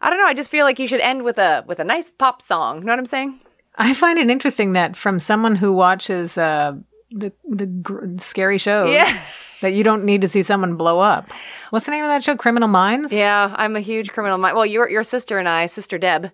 I 0.00 0.08
don't 0.08 0.18
know. 0.18 0.26
I 0.26 0.32
just 0.32 0.50
feel 0.50 0.64
like 0.64 0.78
you 0.78 0.86
should 0.86 1.00
end 1.00 1.22
with 1.22 1.36
a 1.36 1.64
with 1.66 1.80
a 1.80 1.84
nice 1.84 2.08
pop 2.08 2.40
song. 2.40 2.78
You 2.78 2.84
know 2.84 2.92
what 2.92 2.98
I'm 2.98 3.04
saying? 3.04 3.40
I 3.76 3.92
find 3.92 4.18
it 4.18 4.30
interesting 4.30 4.72
that 4.72 4.96
from 4.96 5.20
someone 5.20 5.56
who 5.56 5.72
watches 5.72 6.38
uh, 6.38 6.72
the 7.12 7.32
the 7.48 7.66
gr- 7.66 8.18
scary 8.18 8.58
shows, 8.58 8.90
Yeah. 8.90 9.22
that 9.62 9.74
you 9.74 9.84
don't 9.84 10.04
need 10.04 10.20
to 10.22 10.28
see 10.28 10.42
someone 10.42 10.76
blow 10.76 10.98
up. 10.98 11.30
What's 11.70 11.86
the 11.86 11.92
name 11.92 12.04
of 12.04 12.08
that 12.08 12.24
show? 12.24 12.36
Criminal 12.36 12.68
Minds. 12.68 13.12
Yeah, 13.12 13.54
I'm 13.56 13.76
a 13.76 13.80
huge 13.80 14.10
Criminal 14.12 14.38
Minds. 14.38 14.56
Well, 14.56 14.66
your 14.66 14.88
your 14.88 15.02
sister 15.04 15.38
and 15.38 15.48
I, 15.48 15.66
Sister 15.66 15.98
Deb, 15.98 16.26
uh, 16.26 16.28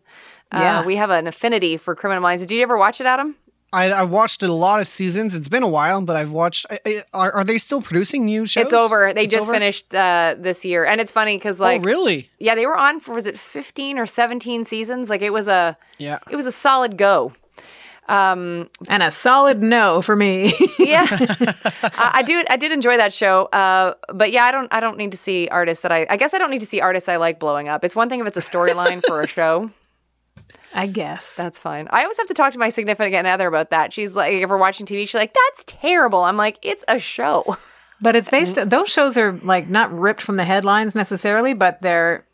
Yeah. 0.52 0.84
we 0.84 0.96
have 0.96 1.10
an 1.10 1.26
affinity 1.26 1.76
for 1.76 1.94
Criminal 1.94 2.22
Minds. 2.22 2.46
Did 2.46 2.54
you 2.54 2.62
ever 2.62 2.76
watch 2.78 3.00
it, 3.00 3.06
Adam? 3.06 3.36
I, 3.70 3.90
I 3.92 4.02
watched 4.04 4.42
a 4.42 4.50
lot 4.50 4.80
of 4.80 4.86
seasons. 4.86 5.36
It's 5.36 5.50
been 5.50 5.62
a 5.62 5.68
while, 5.68 6.00
but 6.00 6.16
I've 6.16 6.30
watched. 6.32 6.64
I, 6.70 6.78
I, 6.86 7.02
are, 7.12 7.32
are 7.32 7.44
they 7.44 7.58
still 7.58 7.82
producing 7.82 8.24
new 8.24 8.46
shows? 8.46 8.64
It's 8.64 8.72
over. 8.72 9.12
They 9.12 9.24
It's 9.24 9.32
just 9.34 9.42
over? 9.42 9.52
finished 9.52 9.94
uh, 9.94 10.36
this 10.38 10.64
year, 10.64 10.86
and 10.86 11.02
it's 11.02 11.12
funny 11.12 11.36
because 11.36 11.60
like, 11.60 11.82
oh, 11.82 11.84
really? 11.84 12.30
yeah, 12.38 12.54
they 12.54 12.64
were 12.64 12.78
on 12.78 12.98
for 12.98 13.12
was 13.14 13.26
it 13.26 13.38
15 13.38 13.98
or 13.98 14.06
17 14.06 14.64
seasons? 14.64 15.10
Like 15.10 15.20
it 15.20 15.34
was 15.34 15.48
a 15.48 15.76
Yeah. 15.98 16.18
it 16.30 16.36
was 16.36 16.46
a 16.46 16.52
solid 16.52 16.96
go. 16.96 17.32
Um, 18.08 18.70
And 18.88 19.02
a 19.02 19.10
solid 19.10 19.62
no 19.62 20.00
for 20.00 20.16
me. 20.16 20.52
yeah, 20.78 21.06
I, 21.10 22.10
I 22.14 22.22
do. 22.22 22.42
I 22.48 22.56
did 22.56 22.72
enjoy 22.72 22.96
that 22.96 23.12
show, 23.12 23.44
uh, 23.46 23.94
but 24.12 24.32
yeah, 24.32 24.44
I 24.44 24.50
don't. 24.50 24.72
I 24.72 24.80
don't 24.80 24.96
need 24.96 25.12
to 25.12 25.18
see 25.18 25.48
artists 25.48 25.82
that 25.82 25.92
I. 25.92 26.06
I 26.08 26.16
guess 26.16 26.32
I 26.34 26.38
don't 26.38 26.50
need 26.50 26.60
to 26.60 26.66
see 26.66 26.80
artists 26.80 27.08
I 27.08 27.16
like 27.16 27.38
blowing 27.38 27.68
up. 27.68 27.84
It's 27.84 27.94
one 27.94 28.08
thing 28.08 28.20
if 28.20 28.26
it's 28.26 28.36
a 28.36 28.40
storyline 28.40 29.04
for 29.06 29.20
a 29.20 29.26
show. 29.36 29.70
I 30.74 30.86
guess. 30.86 31.36
That's 31.36 31.58
fine. 31.60 31.88
I 31.90 32.02
always 32.02 32.18
have 32.18 32.26
to 32.28 32.34
talk 32.34 32.52
to 32.52 32.58
my 32.58 32.68
significant 32.68 33.26
other 33.26 33.46
about 33.46 33.70
that. 33.70 33.92
She's 33.92 34.14
like, 34.14 34.32
if 34.32 34.48
we're 34.50 34.58
watching 34.58 34.86
TV, 34.86 35.00
she's 35.00 35.14
like, 35.14 35.34
"That's 35.34 35.64
terrible." 35.66 36.24
I'm 36.24 36.36
like, 36.36 36.58
"It's 36.62 36.84
a 36.88 36.98
show." 36.98 37.56
But 38.00 38.14
it's 38.16 38.30
based. 38.30 38.54
Those 38.70 38.88
shows 38.88 39.16
are 39.16 39.32
like 39.42 39.68
not 39.68 39.92
ripped 39.92 40.20
from 40.20 40.36
the 40.36 40.44
headlines 40.44 40.94
necessarily, 40.94 41.52
but 41.54 41.82
they're. 41.82 42.24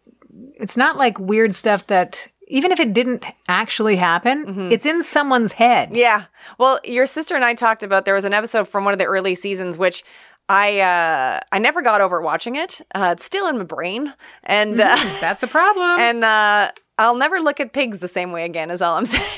It's 0.60 0.76
not 0.76 0.96
like 0.96 1.18
weird 1.18 1.54
stuff 1.54 1.86
that 1.86 2.28
even 2.54 2.70
if 2.70 2.78
it 2.78 2.92
didn't 2.92 3.24
actually 3.48 3.96
happen, 3.96 4.70
it's 4.70 4.86
in 4.86 5.02
someone's 5.02 5.50
head. 5.52 5.90
Yeah. 5.92 6.26
Well, 6.56 6.78
your 6.84 7.04
sister 7.04 7.34
and 7.34 7.44
I 7.44 7.54
talked 7.54 7.82
about 7.82 8.04
there 8.04 8.14
was 8.14 8.24
an 8.24 8.32
episode 8.32 8.68
from 8.68 8.84
one 8.84 8.92
of 8.94 8.98
the 8.98 9.06
early 9.06 9.34
seasons 9.34 9.76
which 9.76 10.04
I 10.48 10.78
uh, 10.78 11.40
I 11.50 11.58
never 11.58 11.82
got 11.82 12.00
over 12.00 12.20
watching 12.20 12.54
it. 12.54 12.80
Uh, 12.94 13.14
it's 13.16 13.24
still 13.24 13.48
in 13.48 13.58
my 13.58 13.64
brain, 13.64 14.14
and 14.44 14.80
uh, 14.80 14.94
That's 15.20 15.42
a 15.42 15.48
problem. 15.48 15.84
and 15.98 16.22
uh, 16.24 16.70
I'll 16.96 17.16
never 17.16 17.40
look 17.40 17.58
at 17.58 17.72
pigs 17.72 17.98
the 17.98 18.08
same 18.08 18.30
way 18.30 18.44
again. 18.44 18.70
Is 18.70 18.80
all 18.80 18.96
I'm 18.96 19.06
saying. 19.14 19.28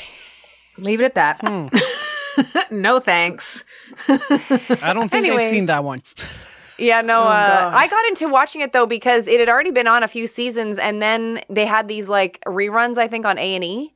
Leave 0.76 1.00
it 1.00 1.04
at 1.04 1.14
that. 1.14 2.70
no 2.70 3.00
thanks. 3.00 3.64
I 4.08 4.92
don't 4.92 5.08
think 5.08 5.26
I've 5.26 5.42
seen 5.44 5.66
that 5.66 5.84
one. 5.84 6.02
Yeah, 6.78 7.00
no. 7.00 7.22
uh, 7.24 7.70
I 7.74 7.88
got 7.88 8.06
into 8.06 8.28
watching 8.28 8.60
it 8.60 8.72
though 8.72 8.86
because 8.86 9.28
it 9.28 9.40
had 9.40 9.48
already 9.48 9.70
been 9.70 9.86
on 9.86 10.02
a 10.02 10.08
few 10.08 10.26
seasons, 10.26 10.78
and 10.78 11.00
then 11.00 11.40
they 11.48 11.66
had 11.66 11.88
these 11.88 12.08
like 12.08 12.40
reruns. 12.46 12.98
I 12.98 13.08
think 13.08 13.24
on 13.24 13.38
A 13.38 13.54
and 13.54 13.64
E. 13.64 13.92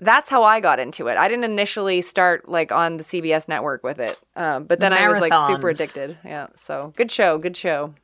That's 0.00 0.28
how 0.28 0.42
I 0.42 0.58
got 0.58 0.80
into 0.80 1.06
it. 1.06 1.16
I 1.16 1.28
didn't 1.28 1.44
initially 1.44 2.00
start 2.02 2.48
like 2.48 2.72
on 2.72 2.96
the 2.96 3.04
CBS 3.04 3.46
network 3.46 3.84
with 3.84 4.00
it, 4.00 4.18
um, 4.34 4.64
but 4.64 4.78
The 4.78 4.88
then 4.88 4.92
I 4.92 5.08
was 5.08 5.20
like 5.20 5.32
super 5.46 5.70
addicted. 5.70 6.18
Yeah. 6.24 6.48
So 6.56 6.92
good 6.96 7.12
show. 7.12 7.38
Good 7.38 7.56
show. 7.56 7.94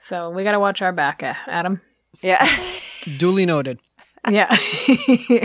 So 0.00 0.30
we 0.30 0.44
got 0.44 0.52
to 0.52 0.60
watch 0.60 0.82
our 0.82 0.92
back, 0.92 1.22
uh, 1.22 1.34
Adam. 1.46 1.80
Yeah. 2.22 2.44
Duly 3.18 3.46
noted. 3.46 3.78
Yeah. 4.28 4.54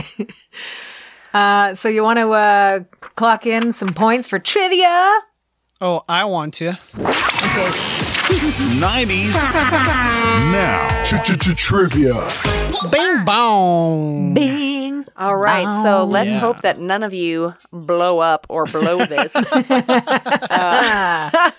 uh, 1.34 1.74
so 1.74 1.89
you 1.89 2.03
want 2.03 2.19
to 2.19 2.31
uh, 2.31 2.79
clock 3.15 3.45
in 3.45 3.74
some 3.74 3.93
points 3.93 4.27
for 4.27 4.39
trivia? 4.39 5.19
Oh, 5.81 6.03
I 6.07 6.25
want 6.25 6.53
to. 6.55 6.79
90s 8.29 9.34
now. 10.51 11.03
Trivia. 11.55 12.13
Bing 12.91 13.25
bong. 13.25 14.34
Bing. 14.34 15.05
All 15.17 15.36
right, 15.38 15.72
so 15.84 16.03
let's 16.03 16.32
Yeah. 16.32 16.39
hope 16.39 16.62
that 16.62 16.79
none 16.79 17.03
of 17.03 17.13
you 17.13 17.53
blow 17.72 18.20
up 18.20 18.46
or 18.50 18.65
blow 18.65 19.05
this. 19.05 19.34
Uh, 20.50 21.51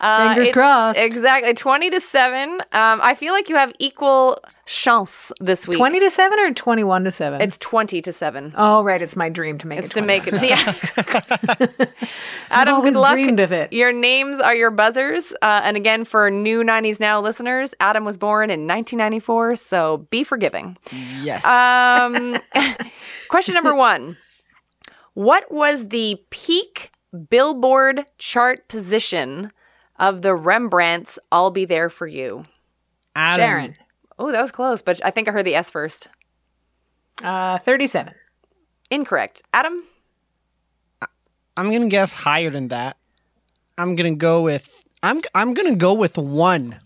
Fingers 0.00 0.48
it's- 0.48 0.52
crossed. 0.52 0.98
Exactly, 0.98 1.54
twenty 1.54 1.90
to 1.90 2.00
seven. 2.00 2.60
Um, 2.72 3.00
I 3.02 3.14
feel 3.14 3.32
like 3.32 3.48
you 3.48 3.56
have 3.56 3.72
equal 3.78 4.38
chance 4.66 5.32
this 5.40 5.66
week. 5.66 5.76
20 5.78 5.98
to 5.98 6.10
7 6.10 6.38
or 6.38 6.54
21 6.54 7.02
to 7.02 7.10
7? 7.10 7.40
It's 7.40 7.58
twenty 7.58 8.00
to 8.02 8.12
seven. 8.12 8.54
Oh, 8.56 8.84
right. 8.84 9.02
It's 9.02 9.16
my 9.16 9.28
dream 9.28 9.58
to 9.58 9.66
make 9.66 9.80
It's 9.80 9.90
it. 9.90 9.94
to 9.94 10.00
20. 10.00 10.06
make 10.06 10.26
it. 10.28 10.42
Yeah. 10.42 11.86
Adam, 12.50 12.74
always 12.76 12.92
good 12.92 13.00
luck. 13.00 13.12
dreamed 13.12 13.40
of 13.40 13.50
it. 13.50 13.72
Your 13.72 13.92
names 13.92 14.38
are 14.38 14.54
your 14.54 14.70
buzzers. 14.70 15.32
Uh, 15.42 15.60
and 15.64 15.76
again, 15.76 16.04
for 16.04 16.30
new 16.30 16.62
'90s 16.62 17.00
Now 17.00 17.20
listeners, 17.20 17.74
Adam 17.80 18.04
was 18.04 18.16
born 18.16 18.50
in 18.50 18.60
1994, 18.68 19.56
so 19.56 20.06
be 20.10 20.22
forgiving. 20.24 20.76
Yes. 21.20 21.44
Um, 21.44 22.36
question 23.28 23.54
number 23.54 23.74
one 23.74 24.16
What 25.14 25.50
was 25.52 25.88
the 25.88 26.22
peak 26.30 26.92
Billboard 27.28 28.06
chart 28.18 28.68
position 28.68 29.50
of 30.00 30.22
the 30.22 30.34
Rembrandts 30.34 31.18
I'll 31.30 31.50
Be 31.50 31.64
There 31.64 31.88
For 31.88 32.08
You? 32.08 32.44
Adam. 33.14 33.44
Sharon. 33.46 33.74
Oh, 34.18 34.32
that 34.32 34.40
was 34.40 34.50
close, 34.50 34.82
but 34.82 35.00
I 35.04 35.10
think 35.10 35.28
I 35.28 35.32
heard 35.32 35.46
the 35.46 35.54
S 35.54 35.70
first. 35.70 36.08
Uh, 37.22 37.58
37. 37.58 38.14
Incorrect. 38.90 39.42
Adam? 39.52 39.84
I'm 41.56 41.70
gonna 41.70 41.88
guess 41.88 42.12
higher 42.12 42.50
than 42.50 42.68
that. 42.68 42.96
I'm 43.76 43.94
gonna 43.94 44.14
go 44.14 44.42
with. 44.42 44.82
I'm 45.02 45.20
I'm 45.34 45.54
gonna 45.54 45.76
go 45.76 45.92
with 45.94 46.16
one. 46.16 46.78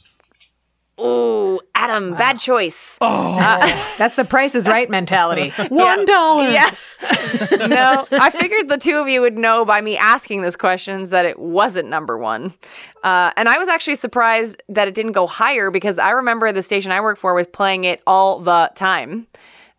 Ooh, 1.00 1.60
Adam, 1.74 2.14
bad 2.14 2.38
choice. 2.38 2.98
Oh, 3.00 3.36
That's 3.98 4.14
the 4.16 4.24
price 4.24 4.54
is 4.54 4.66
right 4.68 4.88
mentality. 4.88 5.50
One 5.68 6.04
dollar. 6.04 6.48
Yeah. 6.48 6.70
no, 7.66 8.06
I 8.12 8.30
figured 8.30 8.68
the 8.68 8.78
two 8.78 8.98
of 8.98 9.08
you 9.08 9.20
would 9.20 9.36
know 9.36 9.64
by 9.64 9.80
me 9.80 9.96
asking 9.96 10.42
these 10.42 10.56
questions 10.56 11.10
that 11.10 11.26
it 11.26 11.38
wasn't 11.38 11.88
number 11.88 12.16
one. 12.16 12.54
Uh, 13.02 13.32
and 13.36 13.48
I 13.48 13.58
was 13.58 13.68
actually 13.68 13.96
surprised 13.96 14.62
that 14.68 14.86
it 14.86 14.94
didn't 14.94 15.12
go 15.12 15.26
higher 15.26 15.70
because 15.70 15.98
I 15.98 16.10
remember 16.10 16.52
the 16.52 16.62
station 16.62 16.92
I 16.92 17.00
work 17.00 17.18
for 17.18 17.34
was 17.34 17.46
playing 17.48 17.84
it 17.84 18.00
all 18.06 18.38
the 18.38 18.70
time 18.74 19.26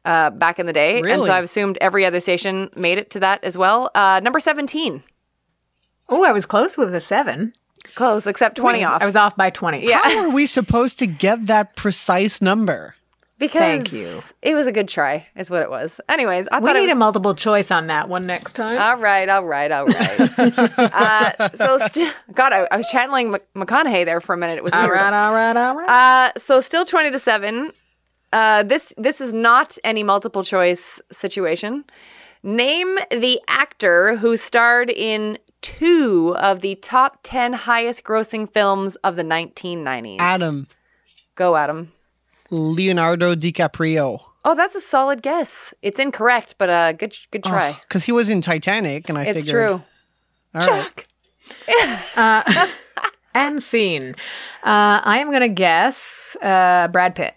uh, 0.03 0.29
back 0.31 0.59
in 0.59 0.65
the 0.65 0.73
day. 0.73 1.01
And 1.01 1.23
so 1.23 1.31
I've 1.31 1.45
assumed 1.45 1.77
every 1.81 2.05
other 2.05 2.19
station 2.19 2.69
made 2.75 2.97
it 2.97 3.09
to 3.11 3.19
that 3.21 3.43
as 3.43 3.57
well. 3.57 3.89
Uh, 3.95 4.19
number 4.23 4.39
17. 4.39 5.01
Oh, 6.09 6.23
I 6.23 6.31
was 6.31 6.45
close 6.45 6.77
with 6.77 6.93
a 6.93 7.01
seven. 7.01 7.53
Close, 7.93 8.25
except 8.27 8.57
20 8.57 8.83
I 8.83 8.89
off. 8.91 9.01
I 9.01 9.05
was 9.05 9.15
off 9.15 9.35
by 9.35 9.49
20. 9.49 9.85
Yeah. 9.87 9.99
how 10.03 10.23
are 10.25 10.29
we 10.29 10.45
supposed 10.45 10.99
to 10.99 11.07
get 11.07 11.47
that 11.47 11.75
precise 11.75 12.41
number? 12.41 12.95
because 13.37 13.59
Thank 13.59 13.91
you. 13.93 14.19
it 14.41 14.55
was 14.55 14.65
a 14.65 14.71
good 14.71 14.87
try, 14.87 15.27
is 15.35 15.51
what 15.51 15.61
it 15.61 15.69
was. 15.69 15.99
Anyways, 16.07 16.47
I 16.53 16.59
We 16.59 16.67
thought 16.67 16.77
it 16.77 16.79
need 16.79 16.85
was, 16.87 16.95
a 16.95 16.99
multiple 16.99 17.35
choice 17.35 17.69
on 17.69 17.87
that 17.87 18.07
one 18.07 18.25
next 18.25 18.53
time. 18.53 18.79
All 18.81 18.95
right, 18.95 19.27
all 19.27 19.43
right, 19.43 19.69
all 19.71 19.85
right. 19.85 20.19
uh, 20.79 21.49
so, 21.49 21.77
st- 21.77 22.13
God, 22.33 22.53
I, 22.53 22.65
I 22.71 22.77
was 22.77 22.87
channeling 22.87 23.31
Mc- 23.31 23.45
McConaughey 23.53 24.05
there 24.05 24.21
for 24.21 24.33
a 24.33 24.37
minute. 24.37 24.57
It 24.57 24.63
was 24.63 24.73
all 24.73 24.83
weird. 24.83 24.95
right, 24.95 25.13
all 25.13 25.33
right, 25.33 25.57
all 25.57 25.75
right. 25.75 26.29
Uh, 26.29 26.39
so 26.39 26.61
still 26.61 26.85
twenty 26.85 27.11
to 27.11 27.19
seven. 27.19 27.71
Uh, 28.31 28.63
this 28.63 28.93
this 28.97 29.19
is 29.19 29.33
not 29.33 29.77
any 29.83 30.01
multiple 30.03 30.43
choice 30.43 31.01
situation. 31.11 31.83
Name 32.41 32.97
the 33.11 33.41
actor 33.49 34.15
who 34.17 34.37
starred 34.37 34.89
in 34.89 35.37
two 35.65 36.35
of 36.37 36.61
the 36.61 36.75
top 36.75 37.19
ten 37.23 37.53
highest 37.53 38.03
grossing 38.03 38.51
films 38.51 38.95
of 38.97 39.15
the 39.15 39.23
1990s. 39.23 40.17
Adam 40.19 40.67
go 41.33 41.55
Adam. 41.55 41.91
Leonardo 42.51 43.33
DiCaprio. 43.33 44.19
Oh, 44.43 44.53
that's 44.53 44.75
a 44.75 44.79
solid 44.79 45.23
guess. 45.23 45.73
It's 45.81 45.99
incorrect, 45.99 46.55
but 46.59 46.69
uh, 46.69 46.91
good 46.93 47.17
good 47.31 47.43
try. 47.43 47.75
Because 47.81 48.03
he 48.03 48.11
was 48.11 48.29
in 48.29 48.41
Titanic, 48.41 49.09
and 49.09 49.17
I 49.17 49.23
it's 49.25 49.45
figured. 49.45 49.81
It's 50.53 50.61
true. 50.63 50.71
All 50.71 50.83
right. 50.83 52.15
uh, 52.15 52.67
and 53.33 53.61
scene. 53.63 54.13
Uh, 54.63 55.01
I 55.03 55.17
am 55.17 55.29
going 55.29 55.41
to 55.41 55.47
guess 55.49 56.37
uh, 56.43 56.89
Brad 56.91 57.15
Pitt. 57.15 57.33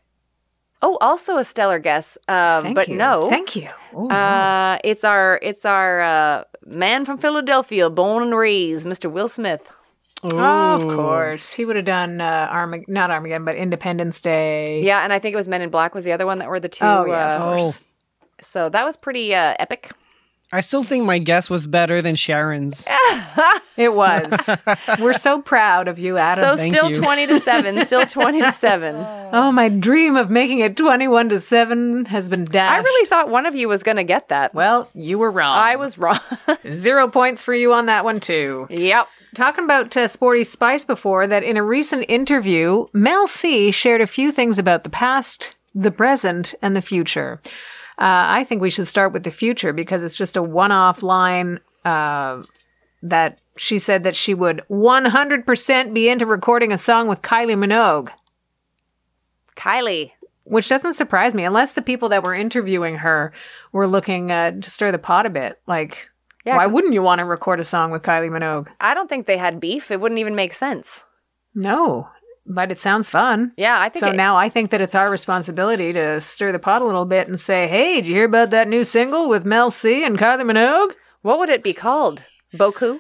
Oh, 0.83 0.99
also 1.01 1.39
a 1.39 1.45
stellar 1.45 1.79
guess. 1.79 2.19
Um, 2.29 2.63
Thank 2.63 2.75
but 2.75 2.89
you. 2.89 2.97
no. 2.99 3.31
Thank 3.31 3.57
you. 3.57 3.71
Ooh, 3.95 4.09
Uh, 4.11 4.79
it's 4.85 5.03
our 5.03 5.41
it's 5.43 5.65
our 5.65 6.03
uh, 6.03 6.45
man 6.69 7.05
from 7.05 7.19
Philadelphia, 7.19 7.91
born 7.91 8.23
and 8.25 8.37
raised, 8.37 8.87
Mr. 8.87 9.11
Will 9.11 9.29
Smith. 9.29 9.73
oh, 10.23 10.37
of 10.39 10.83
course. 10.95 11.53
He 11.53 11.65
would 11.65 11.77
have 11.77 11.85
done 11.85 12.21
uh, 12.21 12.49
Armag- 12.53 12.89
not 12.89 13.11
Armageddon, 13.11 13.45
but 13.45 13.57
Independence 13.57 14.21
Day. 14.21 14.83
Yeah, 14.83 15.03
and 15.05 15.13
I 15.13 15.19
think 15.19 15.33
it 15.33 15.37
was 15.37 15.49
Men 15.49 15.63
in 15.63 15.71
Black 15.71 15.95
was 15.95 16.05
the 16.05 16.13
other 16.13 16.27
one 16.27 16.39
that 16.39 16.49
were 16.49 16.61
the 16.61 16.69
two. 16.69 16.85
Oh, 16.85 17.05
yeah, 17.07 17.37
of 17.37 17.43
course. 17.43 17.81
Oh, 17.81 17.85
So 18.41 18.69
that 18.69 18.85
was 18.85 18.97
pretty 18.97 19.35
uh, 19.35 19.55
epic. 19.59 19.91
I 20.51 20.61
still 20.63 20.83
think 20.83 21.05
my 21.05 21.19
guess 21.19 21.51
was 21.51 21.67
better 21.67 22.01
than 22.03 22.17
Sharon's. 22.17 22.87
It 23.77 23.95
was. 23.95 24.51
We're 24.99 25.13
so 25.13 25.41
proud 25.41 25.87
of 25.87 26.01
you, 26.01 26.19
Adam. 26.19 26.45
So 26.45 26.57
thank 26.57 26.75
still 26.75 26.91
you. 26.91 27.01
twenty 27.01 27.29
to 27.29 27.39
seven. 27.39 27.85
Still 27.85 28.05
twenty 28.07 28.41
to 28.43 28.51
seven. 28.51 28.97
oh, 28.97 29.53
my 29.53 29.69
dream 29.69 30.17
of 30.17 30.31
making 30.31 30.59
it 30.59 30.77
21 30.77 31.29
to 31.29 31.39
7 31.39 32.07
has 32.07 32.29
been 32.29 32.43
dashed. 32.45 32.75
I 32.75 32.79
really 32.83 33.07
thought 33.07 33.29
one 33.29 33.47
of 33.47 33.55
you 33.55 33.69
was 33.69 33.85
going 33.85 33.97
to 33.99 34.03
get 34.05 34.31
that. 34.31 34.53
Well, 34.53 34.91
you 34.95 35.17
were 35.17 35.31
wrong. 35.31 35.57
I 35.57 35.77
was 35.77 35.97
wrong. 35.97 36.19
Zero 36.75 37.07
points 37.07 37.41
for 37.43 37.55
you 37.55 37.73
on 37.73 37.87
that 37.87 38.05
one, 38.05 38.19
too. 38.19 38.67
yep. 38.69 39.07
Talking 39.37 39.63
about 39.65 39.97
uh, 39.97 40.09
Sporty 40.09 40.43
Spice 40.43 40.85
before, 40.85 41.29
that 41.29 41.45
in 41.45 41.57
a 41.57 41.63
recent 41.63 42.05
interview, 42.09 42.87
Mel 42.93 43.29
C 43.29 43.71
shared 43.71 44.01
a 44.01 44.07
few 44.09 44.33
things 44.33 44.59
about 44.59 44.83
the 44.83 44.91
past, 44.91 45.55
the 45.73 45.93
present, 45.93 46.55
and 46.63 46.75
the 46.75 46.83
future. 46.83 47.41
Uh, 47.99 48.25
I 48.29 48.45
think 48.45 48.63
we 48.63 48.71
should 48.71 48.87
start 48.87 49.13
with 49.13 49.25
the 49.25 49.31
future 49.31 49.73
because 49.73 50.05
it's 50.05 50.17
just 50.17 50.37
a 50.37 50.43
one 50.43 50.71
off 50.71 51.03
line 51.03 51.59
uh, 51.85 52.43
that 53.03 53.41
she 53.57 53.79
said 53.79 54.05
that 54.05 54.15
she 54.15 54.35
would 54.35 54.63
100% 54.71 55.95
be 55.95 56.09
into 56.09 56.25
recording 56.27 56.71
a 56.73 56.79
song 56.79 57.09
with 57.09 57.23
Kylie 57.23 57.57
Minogue, 57.57 58.11
Kylie. 59.57 60.13
which 60.45 60.69
doesn't 60.69 60.95
surprise 60.95 61.35
me 61.35 61.45
unless 61.45 61.73
the 61.73 61.83
people 61.83 62.09
that 62.11 62.23
were 62.23 62.35
interviewing 62.35 62.97
her 62.97 63.33
were 63.73 63.87
looking 63.89 64.31
uh, 64.31 64.53
to 64.53 64.71
stir 64.71 64.93
the 64.93 64.99
pot 64.99 65.27
a 65.27 65.31
bit. 65.31 65.61
Like, 65.67 66.09
Yeah, 66.45 66.57
why 66.57 66.67
wouldn't 66.67 66.95
you 66.95 67.03
want 67.03 67.19
to 67.19 67.25
record 67.25 67.59
a 67.59 67.65
song 67.65 67.91
with 67.91 68.03
Kylie 68.03 68.31
Minogue? 68.31 68.69
I 68.81 68.95
don't 68.95 69.09
think 69.09 69.27
they 69.27 69.39
had 69.39 69.59
beef. 69.61 69.91
It 69.91 70.01
wouldn't 70.01 70.21
even 70.21 70.37
make 70.37 70.53
sense. 70.53 71.05
No, 71.55 72.09
but 72.49 72.73
it 72.73 72.79
sounds 72.79 73.11
fun. 73.11 73.53
Yeah, 73.57 73.79
I 73.79 73.89
think 73.89 74.01
So 74.05 74.11
it- 74.11 74.17
now 74.17 74.37
I 74.37 74.49
think 74.49 74.71
that 74.71 74.81
it's 74.81 74.95
our 74.95 75.11
responsibility 75.11 75.93
to 75.93 76.21
stir 76.21 76.51
the 76.53 76.59
pot 76.59 76.83
a 76.83 76.85
little 76.87 77.05
bit 77.05 77.29
and 77.29 77.39
say, 77.39 77.69
hey, 77.69 77.97
did 77.97 78.07
you 78.07 78.15
hear 78.15 78.25
about 78.25 78.51
that 78.51 78.69
new 78.69 78.85
single 78.85 79.29
with 79.29 79.45
Mel 79.45 79.71
C 79.71 80.05
and 80.05 80.19
Kylie 80.19 80.43
Minogue? 80.51 80.93
what 81.23 81.39
would 81.39 81.49
it 81.51 81.63
be 81.63 81.75
called? 81.75 82.23
Boku? 82.55 82.99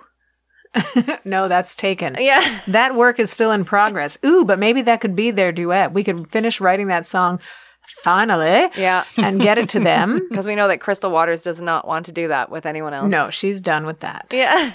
no, 1.24 1.48
that's 1.48 1.74
taken. 1.74 2.16
Yeah. 2.18 2.60
That 2.68 2.94
work 2.94 3.18
is 3.18 3.30
still 3.30 3.50
in 3.52 3.64
progress. 3.64 4.18
Ooh, 4.24 4.44
but 4.44 4.58
maybe 4.58 4.82
that 4.82 5.00
could 5.00 5.16
be 5.16 5.30
their 5.30 5.50
duet. 5.52 5.94
We 5.94 6.04
could 6.04 6.30
finish 6.30 6.60
writing 6.60 6.88
that 6.88 7.06
song 7.06 7.40
finally 8.02 8.68
Yeah. 8.76 9.04
and 9.16 9.40
get 9.40 9.56
it 9.56 9.70
to 9.70 9.80
them. 9.80 10.20
Because 10.28 10.46
we 10.46 10.54
know 10.56 10.68
that 10.68 10.80
Crystal 10.80 11.10
Waters 11.10 11.40
does 11.42 11.62
not 11.62 11.86
want 11.88 12.04
to 12.06 12.12
do 12.12 12.28
that 12.28 12.50
with 12.50 12.66
anyone 12.66 12.92
else. 12.92 13.10
no, 13.10 13.30
she's 13.30 13.62
done 13.62 13.86
with 13.86 14.00
that. 14.00 14.26
Yeah. 14.30 14.72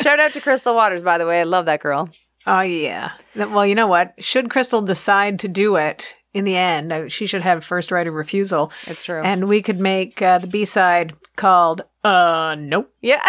Shout 0.00 0.18
out 0.20 0.32
to 0.32 0.40
Crystal 0.40 0.74
Waters, 0.74 1.02
by 1.02 1.18
the 1.18 1.26
way. 1.26 1.40
I 1.40 1.44
love 1.44 1.66
that 1.66 1.80
girl. 1.80 2.08
Oh, 2.46 2.60
yeah. 2.60 3.12
Well, 3.36 3.66
you 3.66 3.74
know 3.74 3.86
what? 3.86 4.14
Should 4.18 4.50
Crystal 4.50 4.80
decide 4.80 5.38
to 5.40 5.48
do 5.48 5.76
it 5.76 6.16
in 6.32 6.44
the 6.44 6.56
end, 6.56 6.92
uh, 6.92 7.08
she 7.08 7.26
should 7.26 7.42
have 7.42 7.64
first 7.64 7.90
right 7.90 8.06
of 8.06 8.14
refusal. 8.14 8.70
It's 8.86 9.04
true. 9.04 9.22
And 9.22 9.48
we 9.48 9.62
could 9.62 9.80
make 9.80 10.22
uh, 10.22 10.38
the 10.38 10.46
B 10.46 10.64
side 10.64 11.14
called 11.36 11.82
Uh 12.04 12.54
Nope. 12.58 12.92
yeah. 13.02 13.20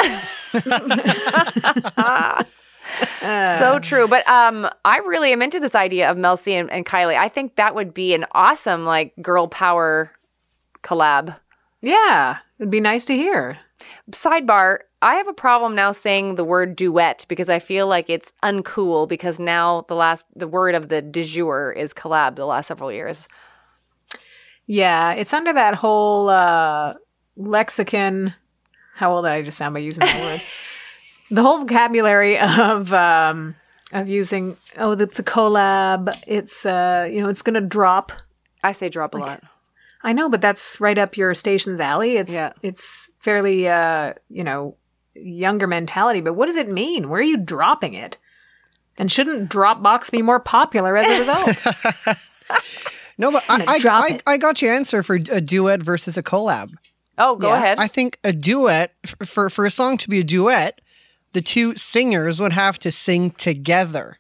so 3.57 3.79
true. 3.79 4.07
But 4.07 4.27
um, 4.29 4.69
I 4.85 4.99
really 4.99 5.31
am 5.31 5.41
into 5.41 5.59
this 5.59 5.73
idea 5.73 6.11
of 6.11 6.17
Mel 6.17 6.37
C 6.37 6.53
and, 6.53 6.71
and 6.71 6.85
Kylie. 6.85 7.17
I 7.17 7.27
think 7.27 7.55
that 7.55 7.73
would 7.73 7.93
be 7.93 8.13
an 8.13 8.25
awesome 8.33 8.85
like 8.85 9.13
girl 9.21 9.47
power 9.47 10.11
collab. 10.83 11.37
Yeah, 11.81 12.37
it'd 12.59 12.69
be 12.69 12.79
nice 12.79 13.05
to 13.05 13.15
hear. 13.15 13.57
Sidebar, 14.11 14.79
I 15.01 15.15
have 15.15 15.27
a 15.27 15.33
problem 15.33 15.73
now 15.73 15.91
saying 15.91 16.35
the 16.35 16.43
word 16.43 16.75
duet 16.75 17.25
because 17.27 17.49
I 17.49 17.57
feel 17.57 17.87
like 17.87 18.09
it's 18.09 18.31
uncool 18.43 19.07
because 19.07 19.39
now 19.39 19.85
the 19.87 19.95
last 19.95 20.27
the 20.35 20.47
word 20.47 20.75
of 20.75 20.89
the 20.89 21.01
de 21.01 21.23
jour 21.23 21.71
is 21.71 21.93
collab 21.93 22.35
the 22.35 22.45
last 22.45 22.67
several 22.67 22.91
years. 22.91 23.27
Yeah, 24.67 25.13
it's 25.13 25.33
under 25.33 25.53
that 25.53 25.75
whole 25.75 26.29
uh, 26.29 26.93
lexicon. 27.35 28.35
How 28.95 29.13
old 29.13 29.25
did 29.25 29.31
I 29.31 29.41
just 29.41 29.57
sound 29.57 29.73
by 29.73 29.79
using 29.79 30.01
that 30.01 30.21
word? 30.21 30.41
The 31.33 31.41
whole 31.41 31.59
vocabulary 31.59 32.37
of 32.37 32.91
um, 32.91 33.55
of 33.93 34.09
using 34.09 34.57
oh, 34.77 34.91
it's 34.91 35.17
a 35.17 35.23
collab. 35.23 36.13
It's 36.27 36.65
uh, 36.65 37.07
you 37.09 37.21
know, 37.21 37.29
it's 37.29 37.41
gonna 37.41 37.61
drop. 37.61 38.11
I 38.65 38.73
say 38.73 38.89
drop 38.89 39.15
a 39.15 39.17
lot. 39.17 39.43
I 40.03 40.13
know, 40.13 40.29
but 40.29 40.41
that's 40.41 40.79
right 40.81 40.97
up 40.97 41.15
your 41.17 41.33
station's 41.33 41.79
alley. 41.79 42.17
It's 42.17 42.31
Yeah. 42.31 42.53
it's 42.61 43.09
fairly 43.19 43.67
uh, 43.67 44.13
you 44.29 44.43
know, 44.43 44.75
younger 45.13 45.67
mentality. 45.67 46.21
But 46.21 46.33
what 46.33 46.47
does 46.47 46.55
it 46.55 46.69
mean? 46.69 47.09
Where 47.09 47.19
are 47.19 47.23
you 47.23 47.37
dropping 47.37 47.93
it? 47.93 48.17
And 48.97 49.11
shouldn't 49.11 49.49
Dropbox 49.49 50.11
be 50.11 50.21
more 50.21 50.39
popular 50.39 50.97
as 50.97 51.05
a 51.05 51.19
result? 51.19 52.17
No, 53.17 53.31
but 53.31 53.43
I, 53.49 53.63
I, 53.67 53.79
I. 53.85 54.19
I 54.33 54.37
got 54.37 54.61
your 54.63 54.73
answer 54.73 55.03
for 55.03 55.15
a 55.15 55.41
duet 55.41 55.83
versus 55.83 56.17
a 56.17 56.23
collab. 56.23 56.71
Oh, 57.19 57.35
go 57.35 57.49
Yeah. 57.49 57.57
ahead. 57.57 57.79
I 57.79 57.87
think 57.87 58.17
a 58.23 58.33
duet 58.33 58.93
for 59.25 59.49
for 59.49 59.65
a 59.65 59.69
song 59.69 59.97
to 59.97 60.09
be 60.09 60.19
a 60.19 60.23
duet, 60.23 60.81
the 61.33 61.41
two 61.41 61.75
singers 61.75 62.41
would 62.41 62.53
have 62.53 62.79
to 62.79 62.91
sing 62.91 63.29
together, 63.31 64.17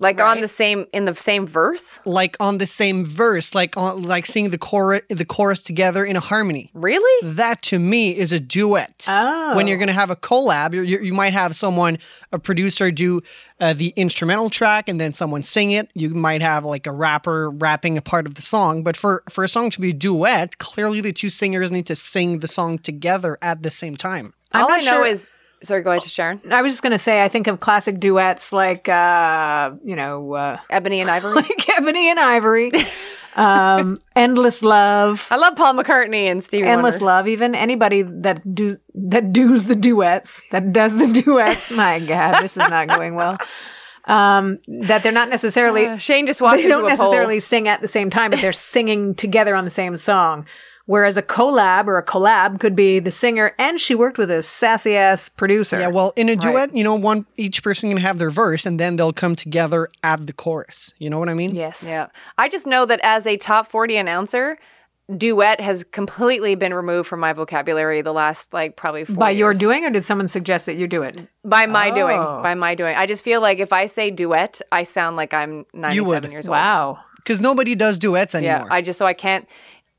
like 0.00 0.20
on 0.20 0.40
the 0.40 0.48
same 0.48 0.86
in 0.92 1.04
the 1.04 1.14
same 1.14 1.46
verse? 1.46 2.00
like 2.04 2.36
on 2.40 2.58
the 2.58 2.66
same 2.66 3.04
verse, 3.04 3.54
like 3.54 3.76
on 3.76 4.02
like 4.02 4.26
singing 4.26 4.50
the 4.50 4.58
chorus 4.58 5.02
the 5.08 5.24
chorus 5.24 5.62
together 5.62 6.04
in 6.04 6.16
a 6.16 6.20
harmony. 6.20 6.70
Really? 6.74 7.28
That 7.34 7.62
to 7.62 7.78
me 7.78 8.16
is 8.16 8.32
a 8.32 8.40
duet. 8.40 9.06
oh, 9.08 9.56
When 9.56 9.66
you're 9.66 9.78
going 9.78 9.88
to 9.88 9.92
have 9.94 10.10
a 10.10 10.16
collab, 10.16 10.74
you 10.74 10.82
you 10.82 10.98
you 11.00 11.14
might 11.14 11.32
have 11.32 11.56
someone, 11.56 11.98
a 12.32 12.38
producer, 12.38 12.90
do 12.90 13.20
uh, 13.60 13.72
the 13.72 13.92
instrumental 13.96 14.50
track 14.50 14.88
and 14.88 15.00
then 15.00 15.12
someone 15.12 15.42
sing 15.42 15.72
it. 15.72 15.90
You 15.94 16.10
might 16.10 16.42
have 16.42 16.64
like 16.64 16.86
a 16.86 16.92
rapper 16.92 17.50
rapping 17.50 17.96
a 17.98 18.02
part 18.02 18.26
of 18.26 18.34
the 18.36 18.42
song. 18.42 18.82
But 18.82 18.96
for, 18.96 19.22
for 19.28 19.42
a 19.44 19.48
song 19.48 19.70
to 19.70 19.80
be 19.80 19.90
a 19.90 19.92
duet, 19.92 20.58
clearly 20.58 21.00
the 21.00 21.12
two 21.12 21.28
singers 21.28 21.72
need 21.72 21.86
to 21.86 21.96
sing 21.96 22.38
the 22.38 22.48
song 22.48 22.78
together 22.78 23.36
at 23.42 23.62
the 23.64 23.70
same 23.70 23.96
time. 23.96 24.32
I'm 24.52 24.64
All 24.64 24.72
I 24.72 24.78
know 24.78 24.84
sure- 25.02 25.06
is 25.06 25.30
Sorry, 25.62 25.82
go 25.82 25.90
ahead 25.90 26.02
to 26.02 26.08
Sharon. 26.08 26.40
I 26.50 26.62
was 26.62 26.72
just 26.72 26.82
going 26.82 26.92
to 26.92 26.98
say, 26.98 27.22
I 27.24 27.28
think 27.28 27.46
of 27.48 27.58
classic 27.60 27.98
duets 27.98 28.52
like, 28.52 28.88
uh, 28.88 29.72
you 29.84 29.96
know, 29.96 30.34
uh, 30.34 30.58
Ebony 30.70 31.00
and 31.00 31.10
Ivory. 31.10 31.34
like 31.36 31.68
Ebony 31.76 32.10
and 32.10 32.20
Ivory, 32.20 32.70
um, 33.36 34.00
Endless 34.14 34.62
Love, 34.62 35.26
I 35.30 35.36
love 35.36 35.56
Paul 35.56 35.74
McCartney 35.74 36.26
and 36.26 36.42
Stevie 36.42 36.68
Endless 36.68 36.94
Wonder. 36.94 37.06
Love. 37.06 37.28
Even 37.28 37.54
anybody 37.54 38.02
that 38.02 38.54
do 38.54 38.78
that 38.94 39.32
does 39.32 39.66
the 39.66 39.74
duets, 39.74 40.40
that 40.52 40.72
does 40.72 40.96
the 40.96 41.20
duets. 41.22 41.70
My 41.70 41.98
God, 42.00 42.40
this 42.42 42.56
is 42.56 42.68
not 42.68 42.88
going 42.88 43.14
well. 43.14 43.36
Um, 44.04 44.58
that 44.88 45.02
they're 45.02 45.12
not 45.12 45.28
necessarily 45.28 45.86
Uh, 45.86 45.96
Shane 45.98 46.26
just 46.26 46.40
walked 46.40 46.58
they 46.58 46.62
into 46.62 46.76
don't 46.76 46.90
a 46.90 46.96
poll. 46.96 47.06
necessarily 47.08 47.40
sing 47.40 47.68
at 47.68 47.80
the 47.82 47.88
same 47.88 48.08
time, 48.10 48.30
but 48.30 48.40
they're 48.40 48.52
singing 48.52 49.14
together 49.14 49.54
on 49.54 49.64
the 49.64 49.70
same 49.70 49.96
song. 49.98 50.46
Whereas 50.88 51.18
a 51.18 51.22
collab 51.22 51.86
or 51.86 51.98
a 51.98 52.02
collab 52.02 52.60
could 52.60 52.74
be 52.74 52.98
the 52.98 53.10
singer 53.10 53.54
and 53.58 53.78
she 53.78 53.94
worked 53.94 54.16
with 54.16 54.30
a 54.30 54.42
sassy 54.42 54.96
ass 54.96 55.28
producer. 55.28 55.78
Yeah, 55.78 55.88
well, 55.88 56.14
in 56.16 56.30
a 56.30 56.34
duet, 56.34 56.74
you 56.74 56.82
know, 56.82 56.94
one 56.94 57.26
each 57.36 57.62
person 57.62 57.90
can 57.90 57.98
have 57.98 58.16
their 58.16 58.30
verse, 58.30 58.64
and 58.64 58.80
then 58.80 58.96
they'll 58.96 59.12
come 59.12 59.36
together 59.36 59.90
at 60.02 60.26
the 60.26 60.32
chorus. 60.32 60.94
You 60.98 61.10
know 61.10 61.18
what 61.18 61.28
I 61.28 61.34
mean? 61.34 61.54
yes. 61.54 61.84
Yeah. 61.86 62.06
I 62.38 62.48
just 62.48 62.66
know 62.66 62.86
that 62.86 63.00
as 63.02 63.26
a 63.26 63.36
top 63.36 63.66
40 63.66 63.98
announcer, 63.98 64.56
duet 65.14 65.60
has 65.60 65.84
completely 65.84 66.54
been 66.54 66.72
removed 66.72 67.06
from 67.06 67.20
my 67.20 67.34
vocabulary 67.34 68.00
the 68.00 68.14
last 68.14 68.54
like 68.54 68.76
probably 68.76 69.04
four 69.04 69.16
By 69.16 69.30
your 69.30 69.52
doing, 69.52 69.84
or 69.84 69.90
did 69.90 70.04
someone 70.04 70.30
suggest 70.30 70.64
that 70.64 70.76
you 70.76 70.86
do 70.86 71.02
it? 71.02 71.18
By 71.44 71.66
my 71.66 71.90
oh. 71.90 71.94
doing. 71.94 72.18
Oh. 72.18 72.40
By 72.42 72.54
my 72.54 72.74
doing. 72.74 72.96
I 72.96 73.04
just 73.04 73.22
feel 73.22 73.42
like 73.42 73.58
if 73.58 73.74
I 73.74 73.84
say 73.84 74.10
duet, 74.10 74.62
I 74.72 74.84
sound 74.84 75.16
like 75.16 75.34
I'm 75.34 75.66
97 75.74 76.22
would. 76.22 76.32
years 76.32 76.48
old. 76.48 76.52
Wow. 76.52 76.98
Because 77.18 77.42
nobody 77.42 77.74
does 77.74 77.98
duets 77.98 78.34
anymore. 78.34 78.66
Yeah, 78.70 78.74
I 78.74 78.80
just 78.80 78.98
so 78.98 79.04
I 79.04 79.12
can't. 79.12 79.46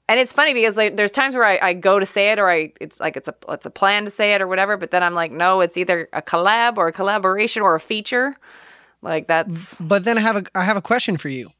And 0.09 0.19
it's 0.19 0.33
funny 0.33 0.55
because 0.55 0.75
like 0.75 0.97
there's 0.97 1.11
times 1.11 1.35
where 1.35 1.45
I, 1.45 1.59
I 1.61 1.73
go 1.73 1.99
to 1.99 2.05
say 2.05 2.31
it 2.31 2.39
or 2.39 2.49
I 2.49 2.73
it's 2.81 2.99
like 2.99 3.15
it's 3.15 3.27
a 3.27 3.35
it's 3.47 3.67
a 3.67 3.69
plan 3.69 4.05
to 4.05 4.11
say 4.11 4.33
it 4.33 4.41
or 4.41 4.47
whatever, 4.47 4.75
but 4.75 4.89
then 4.89 5.03
I'm 5.03 5.13
like 5.13 5.31
no, 5.31 5.61
it's 5.61 5.77
either 5.77 6.09
a 6.11 6.21
collab 6.21 6.77
or 6.77 6.87
a 6.87 6.91
collaboration 6.91 7.61
or 7.61 7.75
a 7.75 7.79
feature. 7.79 8.35
Like 9.03 9.27
that's 9.27 9.79
But 9.79 10.03
then 10.05 10.17
I 10.17 10.21
have 10.21 10.35
a 10.35 10.43
I 10.55 10.63
have 10.63 10.77
a 10.77 10.81
question 10.81 11.15
for 11.17 11.29
you. 11.29 11.51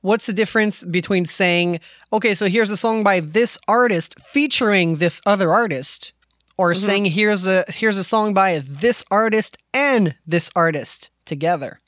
What's 0.00 0.26
the 0.26 0.32
difference 0.32 0.84
between 0.84 1.24
saying, 1.26 1.80
okay, 2.12 2.34
so 2.34 2.46
here's 2.46 2.70
a 2.70 2.76
song 2.76 3.02
by 3.04 3.20
this 3.20 3.56
artist 3.66 4.18
featuring 4.20 4.96
this 4.96 5.20
other 5.24 5.52
artist, 5.52 6.12
or 6.58 6.72
Mm-hmm. 6.72 6.86
saying 6.86 7.04
here's 7.06 7.46
a 7.46 7.64
here's 7.68 7.98
a 7.98 8.04
song 8.04 8.34
by 8.34 8.58
this 8.64 9.04
artist 9.12 9.58
and 9.72 10.14
this 10.26 10.50
artist 10.56 11.10
together? 11.24 11.80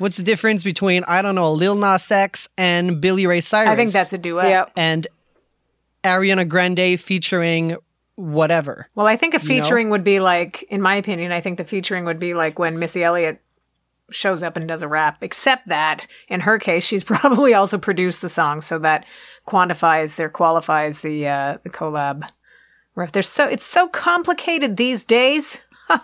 What's 0.00 0.16
the 0.16 0.22
difference 0.22 0.64
between 0.64 1.04
I 1.06 1.22
don't 1.22 1.34
know 1.34 1.52
Lil 1.52 1.74
Nas 1.74 2.10
X 2.10 2.48
and 2.56 3.00
Billy 3.00 3.26
Ray 3.26 3.40
Cyrus? 3.40 3.68
I 3.68 3.76
think 3.76 3.92
that's 3.92 4.12
a 4.12 4.18
duet. 4.18 4.48
yeah. 4.48 4.64
and 4.76 5.06
Ariana 6.02 6.48
Grande 6.48 6.98
featuring 6.98 7.76
whatever. 8.16 8.88
Well, 8.94 9.06
I 9.06 9.16
think 9.16 9.34
a 9.34 9.38
know? 9.38 9.44
featuring 9.44 9.90
would 9.90 10.04
be 10.04 10.20
like, 10.20 10.62
in 10.64 10.82
my 10.82 10.94
opinion, 10.94 11.32
I 11.32 11.40
think 11.40 11.58
the 11.58 11.64
featuring 11.64 12.04
would 12.04 12.18
be 12.18 12.34
like 12.34 12.58
when 12.58 12.78
Missy 12.78 13.02
Elliott 13.02 13.40
shows 14.10 14.42
up 14.42 14.56
and 14.56 14.66
does 14.66 14.82
a 14.82 14.88
rap. 14.88 15.18
Except 15.22 15.68
that 15.68 16.06
in 16.28 16.40
her 16.40 16.58
case, 16.58 16.84
she's 16.84 17.04
probably 17.04 17.54
also 17.54 17.78
produced 17.78 18.22
the 18.22 18.28
song, 18.28 18.60
so 18.60 18.78
that 18.78 19.04
quantifies 19.46 20.18
or 20.20 20.28
qualifies 20.28 21.00
the 21.00 21.28
uh, 21.28 21.58
the 21.62 21.70
collab. 21.70 22.28
Or 22.96 23.04
if 23.04 23.12
there's 23.12 23.28
so 23.28 23.46
it's 23.48 23.66
so 23.66 23.88
complicated 23.88 24.76
these 24.76 25.04
days. 25.04 25.60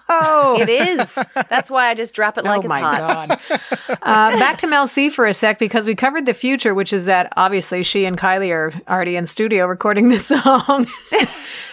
Oh, 0.09 0.59
It 0.61 0.69
is. 0.69 1.19
That's 1.49 1.71
why 1.71 1.89
I 1.89 1.95
just 1.95 2.15
drop 2.15 2.39
it 2.39 2.45
like 2.45 2.59
oh 2.59 2.61
it's 2.61 2.69
my 2.69 2.81
hot. 2.81 3.29
god! 3.29 3.41
uh, 4.03 4.39
back 4.39 4.59
to 4.59 4.67
Mel 4.67 4.89
C 4.89 5.11
for 5.11 5.27
a 5.27 5.35
sec 5.35 5.59
because 5.59 5.85
we 5.87 5.95
covered 5.95 6.27
the 6.27 6.35
future, 6.35 6.75
which 6.75 6.93
is 6.93 7.05
that 7.07 7.33
obviously 7.37 7.83
she 7.83 8.05
and 8.05 8.19
Kylie 8.19 8.51
are 8.53 8.73
already 8.89 9.17
in 9.17 9.27
studio 9.27 9.67
recording 9.67 10.09
this 10.09 10.27
song, 10.29 10.87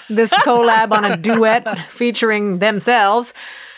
this 0.09 0.33
collab 0.33 0.91
on 0.91 1.05
a 1.05 1.17
duet 1.17 1.67
featuring 1.91 2.59
themselves. 2.59 3.33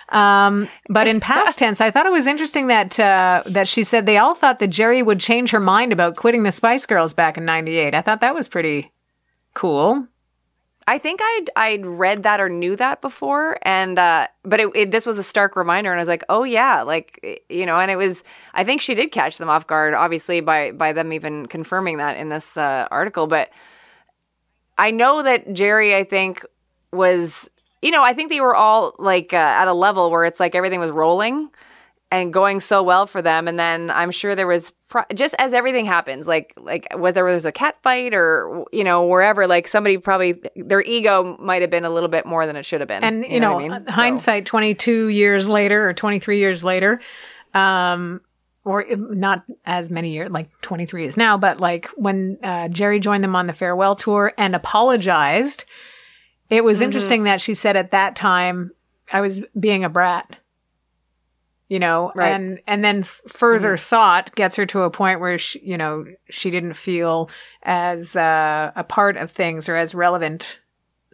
Um, 0.09 0.67
but 0.87 1.07
in 1.07 1.19
past 1.19 1.57
tense, 1.57 1.81
I 1.81 1.89
thought 1.89 2.05
it 2.05 2.11
was 2.11 2.27
interesting 2.27 2.67
that 2.67 2.99
uh, 2.99 3.41
that 3.47 3.67
she 3.67 3.83
said 3.83 4.05
they 4.05 4.17
all 4.17 4.35
thought 4.35 4.59
that 4.59 4.67
Geri 4.67 5.01
would 5.01 5.19
change 5.19 5.49
her 5.51 5.59
mind 5.59 5.91
about 5.91 6.15
quitting 6.15 6.43
the 6.43 6.51
Spice 6.51 6.85
Girls 6.85 7.13
back 7.13 7.37
in 7.37 7.45
'98. 7.45 7.95
I 7.95 8.01
thought 8.01 8.21
that 8.21 8.35
was 8.35 8.47
pretty 8.47 8.91
cool. 9.55 10.07
I 10.87 10.99
think 10.99 11.19
I'd 11.23 11.45
I'd 11.55 11.85
read 11.85 12.23
that 12.23 12.39
or 12.39 12.47
knew 12.47 12.75
that 12.75 13.01
before, 13.01 13.57
and 13.63 13.97
uh, 13.97 14.27
but 14.43 14.59
it, 14.59 14.71
it, 14.75 14.91
this 14.91 15.05
was 15.07 15.17
a 15.17 15.23
stark 15.23 15.55
reminder, 15.55 15.91
and 15.91 15.99
I 15.99 16.01
was 16.01 16.07
like, 16.07 16.23
oh 16.29 16.43
yeah, 16.43 16.83
like 16.83 17.43
you 17.49 17.65
know, 17.65 17.77
and 17.77 17.89
it 17.89 17.95
was. 17.95 18.23
I 18.53 18.63
think 18.63 18.81
she 18.81 18.93
did 18.93 19.11
catch 19.11 19.39
them 19.39 19.49
off 19.49 19.65
guard, 19.65 19.95
obviously 19.95 20.41
by 20.41 20.71
by 20.71 20.93
them 20.93 21.11
even 21.11 21.47
confirming 21.47 21.97
that 21.97 22.17
in 22.17 22.29
this 22.29 22.55
uh, 22.55 22.87
article. 22.91 23.25
But 23.25 23.49
I 24.77 24.91
know 24.91 25.23
that 25.23 25.53
Geri, 25.53 25.95
I 25.95 26.03
think, 26.03 26.45
was 26.91 27.49
you 27.81 27.89
know, 27.89 28.03
I 28.03 28.13
think 28.13 28.29
they 28.29 28.41
were 28.41 28.55
all 28.55 28.95
like 28.99 29.33
uh, 29.33 29.37
at 29.37 29.67
a 29.67 29.73
level 29.73 30.11
where 30.11 30.25
it's 30.25 30.39
like 30.39 30.53
everything 30.53 30.79
was 30.79 30.91
rolling 30.91 31.49
and 32.11 32.31
going 32.31 32.59
so 32.59 32.83
well 32.83 33.07
for 33.07 33.21
them 33.21 33.47
and 33.47 33.57
then 33.59 33.89
i'm 33.89 34.11
sure 34.11 34.35
there 34.35 34.45
was 34.47 34.71
pro- 34.89 35.03
just 35.15 35.33
as 35.39 35.53
everything 35.53 35.85
happens 35.85 36.27
like 36.27 36.53
like 36.57 36.87
whether 36.95 37.15
there 37.15 37.33
was 37.33 37.45
a 37.45 37.51
cat 37.51 37.75
fight 37.81 38.13
or 38.13 38.63
you 38.71 38.83
know 38.83 39.05
wherever 39.07 39.47
like 39.47 39.67
somebody 39.67 39.97
probably 39.97 40.39
their 40.55 40.81
ego 40.83 41.35
might 41.39 41.61
have 41.61 41.71
been 41.71 41.83
a 41.83 41.89
little 41.89 42.07
bit 42.09 42.25
more 42.25 42.45
than 42.45 42.55
it 42.55 42.63
should 42.63 42.79
have 42.79 42.87
been 42.87 43.03
And 43.03 43.25
you, 43.25 43.39
know, 43.39 43.53
what 43.53 43.65
I 43.65 43.69
mean? 43.69 43.85
So- 43.87 43.91
hindsight, 43.91 44.45
twenty 44.45 44.75
two 44.75 45.07
years 45.09 45.49
later 45.49 45.89
or 45.89 45.93
twenty 45.93 46.19
three 46.19 46.37
years 46.39 46.63
later, 46.63 47.01
um, 47.55 48.21
or 48.63 48.85
not 48.95 49.43
as 49.65 49.89
many 49.89 50.11
years, 50.13 50.31
like 50.31 50.49
twenty 50.61 50.85
three 50.85 51.05
is 51.05 51.17
now, 51.17 51.37
but 51.37 51.59
like 51.59 51.87
when 51.95 52.37
uh, 52.43 52.67
Geri 52.67 52.99
joined 52.99 53.23
them 53.23 53.35
on 53.35 53.47
the 53.47 53.53
farewell 53.53 53.95
tour 53.95 54.31
and 54.37 54.55
apologized, 54.55 55.65
it 56.49 56.63
was 56.63 56.77
Mm-hmm. 56.77 56.83
interesting 56.85 57.23
that 57.23 57.41
she 57.41 57.53
said 57.55 57.75
at 57.75 57.91
that 57.91 58.15
time 58.15 58.71
I 59.11 59.21
was 59.21 59.41
being 59.59 59.83
a 59.83 59.89
brat. 59.89 60.37
You 61.67 61.79
know, 61.79 62.11
Right. 62.15 62.31
and 62.31 62.59
and 62.67 62.83
then 62.83 63.01
further 63.03 63.75
thought 63.75 64.35
gets 64.35 64.55
her 64.55 64.65
to 64.67 64.81
a 64.81 64.91
point 64.91 65.19
where 65.19 65.37
she, 65.37 65.59
you 65.63 65.77
know 65.77 66.05
she 66.29 66.51
didn't 66.51 66.73
feel 66.75 67.29
as 67.63 68.15
uh, 68.15 68.71
a 68.75 68.83
part 68.83 69.17
of 69.17 69.31
things 69.31 69.67
or 69.67 69.75
as 69.75 69.95
relevant 69.95 70.59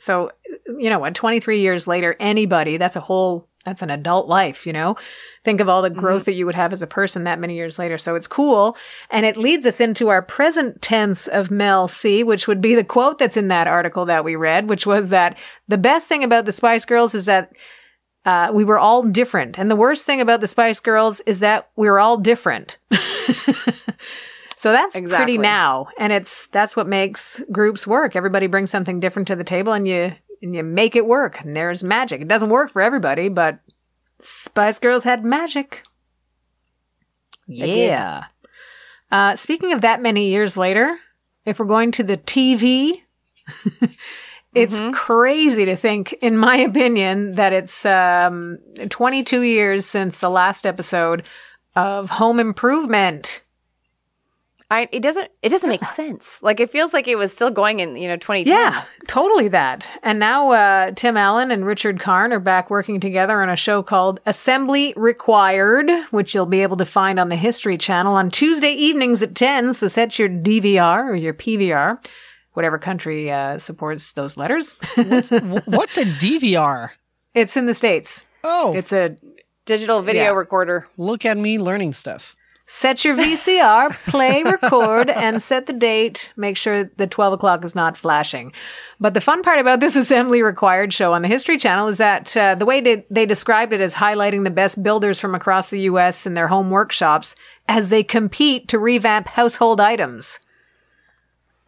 so, 0.01 0.31
you 0.79 0.89
know 0.89 0.97
what, 0.97 1.13
23 1.13 1.59
years 1.61 1.87
later, 1.87 2.15
anybody, 2.19 2.77
that's 2.77 2.95
a 2.95 2.99
whole, 3.01 3.47
that's 3.65 3.83
an 3.83 3.91
adult 3.91 4.27
life, 4.27 4.65
you 4.65 4.73
know? 4.73 4.95
Think 5.43 5.59
of 5.61 5.69
all 5.69 5.83
the 5.83 5.91
growth 5.91 6.25
that 6.25 6.33
you 6.33 6.47
would 6.47 6.55
have 6.55 6.73
as 6.73 6.81
a 6.81 6.87
person 6.87 7.25
that 7.25 7.37
many 7.39 7.53
years 7.53 7.77
later. 7.77 7.99
So 7.99 8.15
it's 8.15 8.25
cool. 8.25 8.75
And 9.11 9.27
it 9.27 9.37
leads 9.37 9.63
us 9.63 9.79
into 9.79 10.07
our 10.07 10.23
present 10.23 10.81
tense 10.81 11.27
of 11.27 11.51
Mel 11.51 11.87
C, 11.87 12.23
which 12.23 12.47
would 12.47 12.61
be 12.61 12.73
the 12.73 12.83
quote 12.83 13.19
that's 13.19 13.37
in 13.37 13.49
that 13.49 13.67
article 13.67 14.05
that 14.05 14.25
we 14.25 14.35
read, 14.35 14.69
which 14.69 14.87
was 14.87 15.09
that 15.09 15.37
the 15.67 15.77
best 15.77 16.07
thing 16.07 16.23
about 16.23 16.45
the 16.45 16.51
Spice 16.51 16.83
Girls 16.85 17.13
is 17.13 17.27
that 17.27 17.51
uh, 18.25 18.51
we 18.53 18.63
were 18.63 18.77
all 18.79 19.03
different. 19.03 19.57
And 19.57 19.69
the 19.71 19.75
worst 19.75 20.05
thing 20.05 20.21
about 20.21 20.41
the 20.41 20.47
Spice 20.47 20.79
Girls 20.79 21.21
is 21.25 21.39
that 21.39 21.69
we 21.75 21.89
were 21.89 21.99
all 21.99 22.17
different. 22.17 22.77
so 24.57 24.71
that's 24.71 24.95
Exactly. 24.95 25.25
pretty 25.25 25.37
now. 25.37 25.87
And 25.97 26.13
it's 26.13 26.47
that's 26.47 26.75
what 26.75 26.87
makes 26.87 27.41
groups 27.51 27.87
work. 27.87 28.15
Everybody 28.15 28.47
brings 28.47 28.69
something 28.69 28.99
different 28.99 29.27
to 29.29 29.35
the 29.35 29.43
table 29.43 29.73
and 29.73 29.87
you 29.87 30.13
and 30.41 30.55
you 30.55 30.63
make 30.63 30.95
it 30.95 31.05
work. 31.05 31.41
And 31.41 31.55
there's 31.55 31.83
magic. 31.83 32.21
It 32.21 32.27
doesn't 32.27 32.49
work 32.49 32.71
for 32.71 32.81
everybody, 32.81 33.29
but 33.29 33.59
Spice 34.19 34.79
Girls 34.79 35.03
had 35.03 35.23
magic. 35.25 35.83
Yeah. 37.47 38.25
Uh, 39.11 39.35
speaking 39.35 39.73
of 39.73 39.81
that 39.81 40.01
many 40.01 40.29
years 40.29 40.55
later, 40.55 40.97
if 41.45 41.59
we're 41.59 41.65
going 41.65 41.91
to 41.93 42.03
the 42.03 42.17
TV, 42.17 43.01
it's 44.53 44.81
crazy 44.93 45.65
to 45.65 45.75
think, 45.75 46.13
in 46.13 46.37
my 46.37 46.57
opinion, 46.57 47.35
that 47.35 47.53
it's 47.53 47.85
um, 47.85 48.59
22 48.89 49.41
years 49.41 49.85
since 49.85 50.19
the 50.19 50.29
last 50.29 50.65
episode 50.65 51.27
of 51.75 52.09
Home 52.11 52.39
Improvement. 52.39 53.43
I, 54.71 54.87
it 54.93 55.01
doesn't 55.01 55.29
it 55.41 55.49
doesn't 55.49 55.69
make 55.69 55.83
sense 55.83 56.41
like 56.41 56.61
it 56.61 56.69
feels 56.69 56.93
like 56.93 57.05
it 57.05 57.17
was 57.17 57.33
still 57.33 57.51
going 57.51 57.81
in 57.81 57.97
you 57.97 58.07
know 58.07 58.15
2010 58.15 58.45
Yeah, 58.45 58.85
totally 59.05 59.49
that. 59.49 59.85
And 60.01 60.17
now 60.17 60.51
uh, 60.51 60.91
Tim 60.91 61.17
Allen 61.17 61.51
and 61.51 61.65
Richard 61.65 61.99
Karn 61.99 62.31
are 62.31 62.39
back 62.39 62.69
working 62.69 63.01
together 63.01 63.41
on 63.41 63.49
a 63.49 63.57
show 63.57 63.83
called 63.83 64.21
Assembly 64.25 64.93
Required, 64.95 65.91
which 66.11 66.33
you'll 66.33 66.45
be 66.45 66.63
able 66.63 66.77
to 66.77 66.85
find 66.85 67.19
on 67.19 67.27
the 67.27 67.35
History 67.35 67.77
Channel 67.77 68.15
on 68.15 68.31
Tuesday 68.31 68.71
evenings 68.71 69.21
at 69.21 69.35
10. 69.35 69.73
So 69.73 69.89
set 69.89 70.17
your 70.17 70.29
DVR 70.29 71.03
or 71.03 71.15
your 71.15 71.33
PVR, 71.33 71.97
whatever 72.53 72.77
country 72.77 73.31
uh, 73.31 73.57
supports 73.57 74.11
those 74.13 74.37
letters. 74.37 74.75
W- 74.95 75.61
What's 75.65 75.97
a 75.97 76.05
DVR? 76.05 76.89
it's 77.33 77.55
in 77.55 77.65
the 77.65 77.73
States. 77.73 78.25
Oh, 78.43 78.73
It's 78.75 78.91
a 78.91 79.15
digital 79.65 80.01
video 80.01 80.23
Yeah. 80.23 80.29
recorder 80.31 80.87
look 80.97 81.23
at 81.25 81.37
me 81.37 81.57
learning 81.59 81.93
stuff. 81.93 82.35
set 82.65 83.05
your 83.05 83.15
VCR, 83.15 83.89
play, 84.09 84.43
record, 84.43 85.09
and 85.09 85.41
set 85.43 85.65
the 85.67 85.73
date. 85.73 86.31
Make 86.35 86.57
sure 86.57 86.85
the 86.97 87.05
12 87.07 87.33
o'clock 87.33 87.63
is 87.63 87.75
not 87.75 87.95
flashing. 87.97 88.51
But 88.99 89.13
the 89.13 89.21
fun 89.21 89.43
part 89.43 89.59
about 89.59 89.79
this 89.79 89.95
assembly 89.95 90.41
required 90.41 90.91
show 90.93 91.13
on 91.13 91.21
the 91.21 91.27
History 91.27 91.57
Channel 91.57 91.87
is 91.89 91.97
that 91.99 92.35
uh, 92.35 92.55
the 92.55 92.65
way 92.65 92.81
they, 92.81 93.05
they 93.09 93.25
described 93.25 93.73
it 93.73 93.81
as 93.81 93.95
highlighting 93.95 94.43
the 94.45 94.51
best 94.51 94.81
builders 94.81 95.19
from 95.19 95.35
across 95.35 95.69
the 95.69 95.81
U.S. 95.81 96.25
in 96.25 96.33
their 96.33 96.47
home 96.47 96.69
workshops 96.69 97.35
as 97.69 97.89
they 97.89 98.03
compete 98.03 98.67
to 98.69 98.79
revamp 98.79 99.27
household 99.27 99.79
items. 99.79 100.39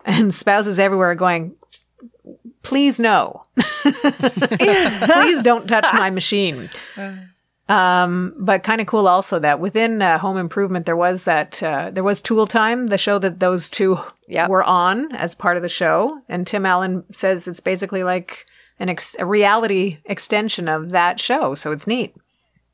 And 0.06 0.34
spouses 0.34 0.80
everywhere 0.80 1.12
are 1.12 1.16
going, 1.16 1.56
please 2.62 3.00
no. 3.00 3.46
Please 3.84 5.42
don't 5.42 5.68
touch 5.68 5.86
my 5.94 6.10
machine. 6.10 6.70
Um, 7.70 8.34
but 8.38 8.64
kind 8.64 8.82
of 8.82 8.88
cool 8.88 9.08
also 9.08 9.40
that 9.40 9.60
within 9.60 10.02
uh, 10.02 10.18
Home 10.20 10.38
Improvement 10.38 10.86
there 10.86 10.98
was 10.98 11.24
that 11.24 11.64
uh, 11.64 11.92
there 11.92 12.04
was 12.04 12.20
Tool 12.22 12.46
Time, 12.46 12.88
the 12.88 12.98
show 12.98 13.18
that 13.20 13.40
those 13.40 13.70
two 13.70 13.98
Yep. 14.28 14.50
were 14.50 14.64
on 14.64 15.14
as 15.16 15.36
part 15.36 15.58
of 15.58 15.64
the 15.64 15.70
show, 15.70 16.20
and 16.30 16.46
Tim 16.48 16.66
Allen 16.66 17.04
says 17.14 17.48
it's 17.48 17.60
basically 17.60 18.04
like 18.04 18.46
an 18.80 18.90
ex- 18.90 19.16
a 19.20 19.26
reality 19.26 20.00
extension 20.06 20.68
of 20.68 20.90
that 20.90 21.20
show, 21.20 21.56
so 21.56 21.72
it's 21.72 21.88
neat. 21.88 22.16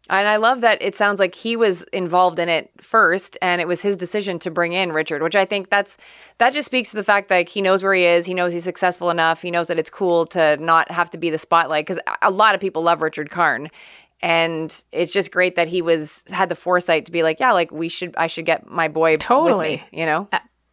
And 0.09 0.27
I 0.27 0.37
love 0.37 0.61
that 0.61 0.81
it 0.81 0.95
sounds 0.95 1.19
like 1.19 1.35
he 1.35 1.55
was 1.55 1.83
involved 1.93 2.39
in 2.39 2.49
it 2.49 2.71
first 2.81 3.37
and 3.41 3.61
it 3.61 3.67
was 3.67 3.81
his 3.81 3.95
decision 3.95 4.39
to 4.39 4.51
bring 4.51 4.73
in 4.73 4.91
Richard, 4.91 5.21
which 5.21 5.35
I 5.35 5.45
think 5.45 5.69
that's 5.69 5.97
that 6.39 6.53
just 6.53 6.65
speaks 6.65 6.89
to 6.91 6.95
the 6.95 7.03
fact 7.03 7.29
that 7.29 7.35
like, 7.35 7.49
he 7.49 7.61
knows 7.61 7.83
where 7.83 7.93
he 7.93 8.05
is, 8.05 8.25
he 8.25 8.33
knows 8.33 8.51
he's 8.51 8.63
successful 8.63 9.09
enough, 9.11 9.41
he 9.41 9.51
knows 9.51 9.67
that 9.67 9.77
it's 9.77 9.89
cool 9.89 10.25
to 10.27 10.57
not 10.57 10.91
have 10.91 11.09
to 11.11 11.17
be 11.17 11.29
the 11.29 11.37
spotlight 11.37 11.85
cuz 11.85 11.99
a 12.21 12.31
lot 12.31 12.55
of 12.55 12.61
people 12.61 12.81
love 12.81 13.01
Richard 13.01 13.29
Karn. 13.29 13.69
And 14.21 14.83
it's 14.91 15.13
just 15.13 15.31
great 15.31 15.55
that 15.55 15.69
he 15.69 15.81
was 15.81 16.23
had 16.31 16.49
the 16.49 16.55
foresight 16.55 17.05
to 17.05 17.11
be 17.11 17.23
like, 17.23 17.39
yeah, 17.39 17.53
like 17.53 17.71
we 17.71 17.87
should 17.87 18.15
I 18.17 18.27
should 18.27 18.45
get 18.45 18.67
my 18.67 18.87
boy 18.87 19.17
Totally. 19.17 19.51
with 19.51 19.81
me, 19.81 19.99
you 19.99 20.05
know? 20.05 20.27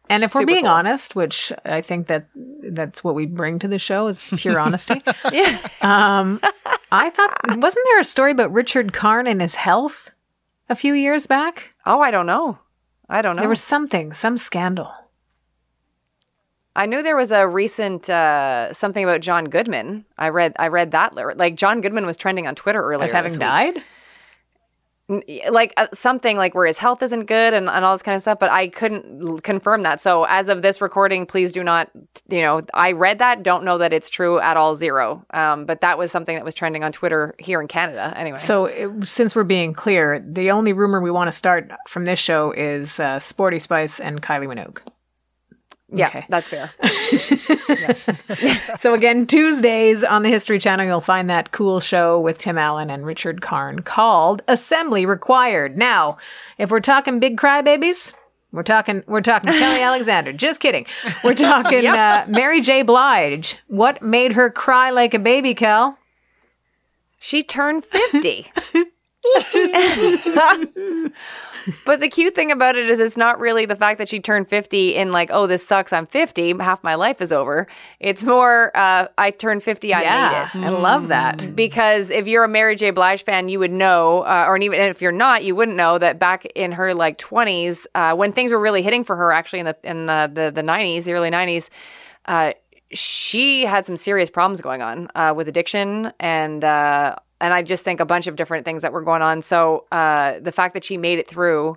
And 0.09 0.23
if 0.23 0.33
we're 0.33 0.45
being 0.45 0.63
cool. 0.63 0.73
honest, 0.73 1.15
which 1.15 1.51
I 1.65 1.81
think 1.81 2.07
that 2.07 2.27
that's 2.35 3.03
what 3.03 3.15
we 3.15 3.25
bring 3.25 3.59
to 3.59 3.67
the 3.67 3.79
show 3.79 4.07
is 4.07 4.25
pure 4.37 4.59
honesty. 4.59 5.01
Yeah. 5.31 5.59
Um, 5.81 6.39
I 6.91 7.09
thought 7.09 7.37
wasn't 7.57 7.85
there 7.85 7.99
a 7.99 8.05
story 8.05 8.31
about 8.31 8.51
Richard 8.53 8.93
Karn 8.93 9.27
and 9.27 9.41
his 9.41 9.55
health 9.55 10.11
a 10.69 10.75
few 10.75 10.93
years 10.93 11.27
back? 11.27 11.71
Oh, 11.85 12.01
I 12.01 12.11
don't 12.11 12.25
know. 12.25 12.59
I 13.09 13.21
don't 13.21 13.35
know. 13.35 13.41
There 13.41 13.49
was 13.49 13.61
something, 13.61 14.13
some 14.13 14.37
scandal. 14.37 14.91
I 16.75 16.85
knew 16.85 17.01
there 17.01 17.15
was 17.15 17.31
a 17.31 17.47
recent 17.47 18.07
uh, 18.07 18.71
something 18.71 19.03
about 19.03 19.21
John 19.21 19.45
Goodman. 19.45 20.05
I 20.17 20.29
read 20.29 20.53
I 20.59 20.67
read 20.67 20.91
that 20.91 21.15
like 21.37 21.55
John 21.55 21.81
Goodman 21.81 22.05
was 22.05 22.17
trending 22.17 22.45
on 22.45 22.53
Twitter 22.53 22.81
earlier 22.81 23.05
As 23.05 23.11
having 23.11 23.35
died? 23.35 23.81
Like 25.49 25.73
uh, 25.77 25.87
something 25.93 26.35
like 26.35 26.53
where 26.53 26.65
his 26.65 26.77
health 26.77 27.01
isn't 27.01 27.25
good 27.25 27.53
and, 27.53 27.69
and 27.69 27.85
all 27.85 27.93
this 27.93 28.01
kind 28.01 28.15
of 28.15 28.21
stuff 28.21 28.39
but 28.39 28.51
i 28.51 28.67
couldn't 28.67 29.05
l- 29.25 29.37
confirm 29.39 29.83
that. 29.83 30.01
So 30.01 30.25
as 30.25 30.49
of 30.49 30.61
this 30.61 30.81
recording 30.81 31.25
please 31.25 31.51
do 31.53 31.63
not 31.63 31.89
you 32.29 32.41
know 32.41 32.61
i 32.73 32.91
read 32.91 33.19
that 33.19 33.43
don't 33.43 33.63
know 33.63 33.77
that 33.77 33.93
it's 33.93 34.09
true 34.09 34.39
at 34.39 34.57
all 34.57 34.75
zero. 34.75 35.25
Um, 35.33 35.65
but 35.65 35.81
that 35.81 35.97
was 35.97 36.11
something 36.11 36.35
that 36.35 36.43
was 36.43 36.55
trending 36.55 36.83
on 36.83 36.91
twitter 36.91 37.35
here 37.39 37.61
in 37.61 37.67
canada 37.67 38.13
anyway. 38.17 38.37
So, 38.37 38.65
it, 38.65 39.05
since 39.05 39.35
we're 39.35 39.43
being 39.43 39.73
clear, 39.73 40.19
the 40.19 40.51
only 40.51 40.73
rumor 40.73 40.99
we 40.99 41.11
want 41.11 41.29
to 41.29 41.31
start 41.31 41.71
from 41.87 42.05
this 42.05 42.19
show 42.19 42.51
is 42.51 42.99
uh, 42.99 43.19
Sporty 43.19 43.59
Spice 43.59 43.99
and 43.99 44.21
Kylie 44.21 44.47
Minogue. 44.47 44.79
Yeah 45.89 46.07
okay. 46.07 46.25
that's 46.29 46.49
fair 46.49 46.71
So 48.79 48.93
again, 48.93 49.25
Tuesdays 49.25 50.03
on 50.03 50.21
the 50.21 50.29
History 50.29 50.59
Channel, 50.59 50.85
you'll 50.85 51.01
find 51.01 51.29
that 51.29 51.51
cool 51.51 51.79
show 51.79 52.19
with 52.19 52.37
Tim 52.37 52.57
Allen 52.57 52.89
and 52.89 53.05
Richard 53.05 53.41
Karn 53.41 53.81
called 53.81 54.43
Assembly 54.47 55.05
Required. 55.05 55.77
Now, 55.77 56.17
if 56.57 56.69
we're 56.69 56.79
talking 56.79 57.19
big 57.19 57.37
crybabies, 57.37 58.13
we're 58.51 58.63
talking 58.63 59.03
we're 59.07 59.21
talking 59.21 59.51
Kelly 59.51 59.81
Alexander. 59.81 60.31
Just 60.31 60.59
kidding. 60.59 60.85
We're 61.23 61.33
talking 61.33 61.87
uh, 61.87 62.25
Mary 62.27 62.61
J. 62.61 62.83
Blige. 62.83 63.57
What 63.67 64.01
made 64.01 64.33
her 64.33 64.49
cry 64.51 64.91
like 64.91 65.13
a 65.13 65.19
baby, 65.19 65.53
Kel? 65.53 65.97
she 67.19 67.43
turned 67.43 67.83
50 67.83 68.51
but 71.85 71.99
the 71.99 72.07
cute 72.09 72.35
thing 72.35 72.51
about 72.51 72.75
it 72.75 72.89
is 72.89 72.99
it's 72.99 73.17
not 73.17 73.39
really 73.39 73.65
the 73.65 73.75
fact 73.75 73.97
that 73.97 74.07
she 74.09 74.19
turned 74.19 74.47
50 74.47 74.95
in 74.95 75.11
like 75.11 75.29
oh 75.33 75.47
this 75.47 75.65
sucks 75.65 75.91
i'm 75.93 76.05
50 76.05 76.57
half 76.59 76.83
my 76.83 76.95
life 76.95 77.21
is 77.21 77.31
over 77.31 77.67
it's 77.99 78.23
more 78.23 78.75
uh, 78.75 79.07
i 79.17 79.31
turned 79.31 79.63
50 79.63 79.93
i 79.93 79.99
made 79.99 80.61
it 80.61 80.65
I 80.65 80.69
love 80.69 81.07
that. 81.09 81.55
because 81.55 82.09
if 82.09 82.27
you're 82.27 82.43
a 82.43 82.47
Mary 82.47 82.75
J. 82.75 82.91
Blige 82.91 83.23
fan, 83.23 83.49
you 83.49 83.59
would 83.59 83.71
know, 83.71 84.21
uh, 84.21 84.45
or 84.47 84.57
even 84.57 84.79
if 84.79 85.01
you're 85.01 85.11
not, 85.11 85.43
you 85.43 85.55
wouldn't 85.55 85.77
know 85.77 85.97
that 85.97 86.19
back 86.19 86.45
in 86.55 86.71
her 86.73 86.93
like 86.93 87.17
20s, 87.17 87.85
uh, 87.95 88.15
when 88.15 88.31
things 88.31 88.51
were 88.51 88.59
really 88.59 88.81
hitting 88.81 89.03
for 89.03 89.15
her, 89.15 89.31
actually 89.31 89.59
in 89.59 89.65
the 89.65 89.77
in 89.83 90.05
the 90.05 90.31
the, 90.33 90.51
the 90.51 90.61
90s, 90.61 91.03
the 91.03 91.13
early 91.13 91.29
90s, 91.29 91.69
uh, 92.25 92.53
she 92.91 93.65
had 93.65 93.85
some 93.85 93.97
serious 93.97 94.29
problems 94.29 94.61
going 94.61 94.81
on 94.81 95.09
uh, 95.15 95.33
with 95.35 95.47
addiction 95.47 96.11
and. 96.19 96.63
Uh, 96.63 97.15
and 97.39 97.53
I 97.53 97.61
just 97.63 97.83
think 97.83 97.99
a 97.99 98.05
bunch 98.05 98.27
of 98.27 98.35
different 98.35 98.65
things 98.65 98.81
that 98.81 98.91
were 98.93 99.01
going 99.03 99.21
on. 99.21 99.41
So 99.41 99.85
uh, 99.91 100.39
the 100.39 100.51
fact 100.51 100.73
that 100.73 100.83
she 100.83 100.97
made 100.97 101.19
it 101.19 101.27
through 101.27 101.75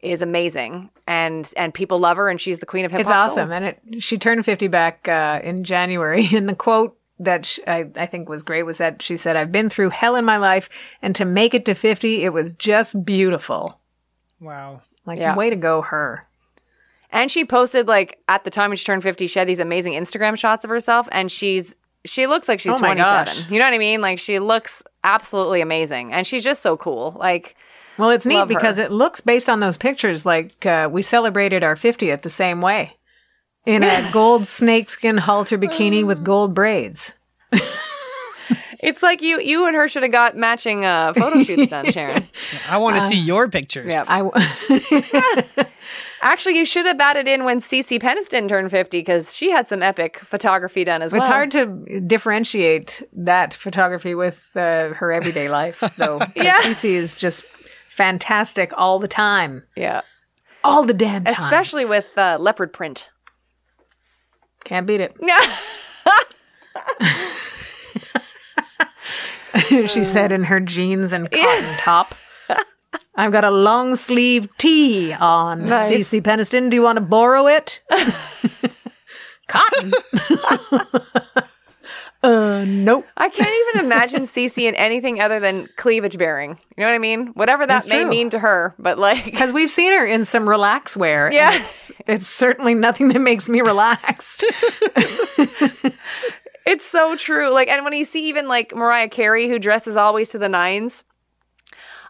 is 0.00 0.22
amazing, 0.22 0.90
and 1.06 1.52
and 1.56 1.74
people 1.74 1.98
love 1.98 2.16
her, 2.16 2.28
and 2.28 2.40
she's 2.40 2.60
the 2.60 2.66
queen 2.66 2.84
of 2.84 2.92
hip 2.92 3.00
It's 3.00 3.08
hop. 3.08 3.30
awesome, 3.30 3.50
and 3.52 3.64
it 3.64 4.02
she 4.02 4.16
turned 4.18 4.44
fifty 4.44 4.68
back 4.68 5.08
uh, 5.08 5.40
in 5.42 5.64
January. 5.64 6.26
And 6.32 6.48
the 6.48 6.54
quote 6.54 6.96
that 7.20 7.46
sh 7.46 7.58
I 7.66 7.86
I 7.96 8.06
think 8.06 8.28
was 8.28 8.42
great 8.44 8.62
was 8.62 8.78
that 8.78 9.02
she 9.02 9.16
said, 9.16 9.34
"I've 9.36 9.50
been 9.50 9.68
through 9.68 9.90
hell 9.90 10.14
in 10.14 10.24
my 10.24 10.36
life, 10.36 10.68
and 11.02 11.16
to 11.16 11.24
make 11.24 11.52
it 11.54 11.64
to 11.64 11.74
fifty, 11.74 12.22
it 12.22 12.32
was 12.32 12.52
just 12.54 13.04
beautiful." 13.04 13.80
Wow. 14.40 14.82
Like, 15.04 15.18
Yeah. 15.18 15.34
way 15.34 15.50
to 15.50 15.56
go, 15.56 15.82
her. 15.82 16.26
And 17.10 17.30
she 17.30 17.44
posted 17.44 17.88
like 17.88 18.18
at 18.28 18.44
the 18.44 18.50
time 18.50 18.70
when 18.70 18.76
she 18.76 18.84
turned 18.84 19.02
50, 19.02 19.26
she 19.26 19.38
had 19.38 19.48
these 19.48 19.58
amazing 19.60 19.94
Instagram 19.94 20.36
shots 20.36 20.62
of 20.62 20.70
herself 20.70 21.08
and 21.10 21.32
she's 21.32 21.74
she 22.08 22.26
looks 22.26 22.48
like 22.48 22.60
she's 22.60 22.72
Oh 22.72 22.78
27. 22.78 23.24
gosh. 23.24 23.50
You 23.50 23.58
know 23.58 23.64
what 23.66 23.74
I 23.74 23.78
mean? 23.78 24.00
Like 24.00 24.18
she 24.18 24.38
looks 24.38 24.82
absolutely 25.04 25.60
amazing 25.60 26.12
and 26.12 26.26
she's 26.26 26.42
just 26.44 26.62
so 26.62 26.76
cool. 26.76 27.16
Like 27.18 27.54
Well, 27.98 28.10
it's 28.10 28.26
neat 28.26 28.36
Love 28.36 28.48
her. 28.48 28.54
because 28.54 28.78
it 28.78 28.90
looks 28.90 29.20
based 29.20 29.48
on 29.48 29.60
those 29.60 29.76
pictures 29.76 30.24
like 30.26 30.64
uh, 30.66 30.88
we 30.90 31.02
celebrated 31.02 31.62
our 31.62 31.74
50th 31.74 32.22
the 32.22 32.30
same 32.30 32.60
way 32.60 32.96
in 33.66 33.84
a 33.84 34.10
gold 34.12 34.46
snakeskin 34.46 35.18
halter 35.18 35.58
bikini 35.58 36.04
with 36.06 36.24
gold 36.24 36.54
braids. 36.54 37.14
it's 38.80 39.02
like 39.02 39.20
you 39.22 39.40
you 39.40 39.66
and 39.66 39.74
her 39.76 39.88
should 39.88 40.02
have 40.02 40.12
got 40.12 40.36
matching 40.36 40.84
uh 40.84 41.12
photo 41.12 41.42
shoots 41.42 41.70
done, 41.70 41.90
Sharon. 41.92 42.24
I 42.68 42.78
want 42.78 42.96
to 42.96 43.02
see 43.08 43.18
your 43.18 43.48
pictures. 43.48 43.92
yeah. 43.92 44.04
I 44.06 44.18
w- 44.18 44.46
Actually, 46.22 46.58
you 46.58 46.64
should 46.64 46.84
have 46.86 46.98
batted 46.98 47.28
in 47.28 47.44
when 47.44 47.58
Cece 47.60 47.98
Peniston 48.00 48.48
turned 48.48 48.70
50 48.70 49.02
cuz 49.04 49.36
she 49.36 49.50
had 49.50 49.68
some 49.68 49.82
epic 49.82 50.18
photography 50.18 50.84
done 50.84 51.00
as 51.02 51.12
well. 51.12 51.22
it's 51.22 51.28
hard 51.28 51.50
to 51.52 52.00
differentiate 52.06 53.02
that 53.12 53.54
photography 53.54 54.14
with 54.14 54.50
uh, 54.56 54.88
her 54.94 55.12
everyday 55.12 55.48
life, 55.60 55.80
though. 55.96 56.20
Yeah. 56.34 56.54
Cece 56.62 56.84
is 56.90 57.14
just 57.14 57.44
fantastic 57.88 58.72
all 58.76 58.98
the 58.98 59.08
time, 59.08 59.64
Yeah. 59.76 60.00
all 60.64 60.84
the 60.84 60.94
damn 60.94 61.24
time. 61.24 61.34
Especially 61.44 61.84
with 61.84 62.16
uh, 62.18 62.36
leopard 62.40 62.72
print. 62.72 63.10
can't 64.64 64.86
beat 64.86 65.00
it. 65.00 65.16
Yeah. 65.22 65.40
she 69.86 70.04
said 70.04 70.30
in 70.32 70.44
her 70.44 70.60
jeans 70.60 71.12
and 71.12 71.30
cotton 71.30 71.74
top. 71.78 72.14
I've 73.18 73.32
got 73.32 73.42
a 73.44 73.50
long 73.50 73.96
sleeve 73.96 74.48
tee 74.58 75.12
on. 75.12 75.68
Nice. 75.68 76.08
Cece 76.08 76.22
Peniston, 76.22 76.70
do 76.70 76.76
you 76.76 76.82
want 76.82 76.96
to 76.98 77.02
borrow 77.04 77.48
it? 77.48 77.80
cotton. 79.48 79.92
uh, 82.22 82.64
nope. 82.64 83.06
I 83.16 83.28
can't 83.28 83.74
even 83.74 83.86
imagine 83.86 84.22
Cece 84.24 84.62
in 84.68 84.74
anything 84.76 85.20
other 85.20 85.40
than 85.40 85.68
cleavage 85.76 86.16
bearing. 86.16 86.50
You 86.76 86.82
know 86.82 86.86
what 86.86 86.94
I 86.94 86.98
mean? 86.98 87.28
Whatever 87.28 87.64
that 87.66 87.74
That's 87.74 87.88
may 87.88 88.02
true. 88.02 88.10
mean 88.10 88.30
to 88.30 88.38
her, 88.38 88.74
but 88.78 88.98
like, 89.00 89.24
Because 89.24 89.52
we've 89.52 89.70
seen 89.70 89.90
her 89.92 90.06
in 90.06 90.24
some 90.24 90.48
relax 90.48 90.96
wear. 90.96 91.28
yes, 91.32 91.90
It's 92.06 92.28
certainly 92.28 92.74
nothing 92.74 93.08
that 93.08 93.18
makes 93.20 93.48
me 93.48 93.60
relaxed. 93.62 94.44
it's 96.66 96.84
so 96.84 97.16
true. 97.16 97.52
Like, 97.52 97.66
and 97.68 97.82
when 97.84 97.94
you 97.94 98.04
see 98.04 98.28
even 98.28 98.46
like 98.46 98.74
Mariah 98.76 99.08
Carey, 99.08 99.48
who 99.48 99.58
dresses 99.58 99.96
always 99.96 100.30
to 100.30 100.38
the 100.38 100.48
nines, 100.48 101.02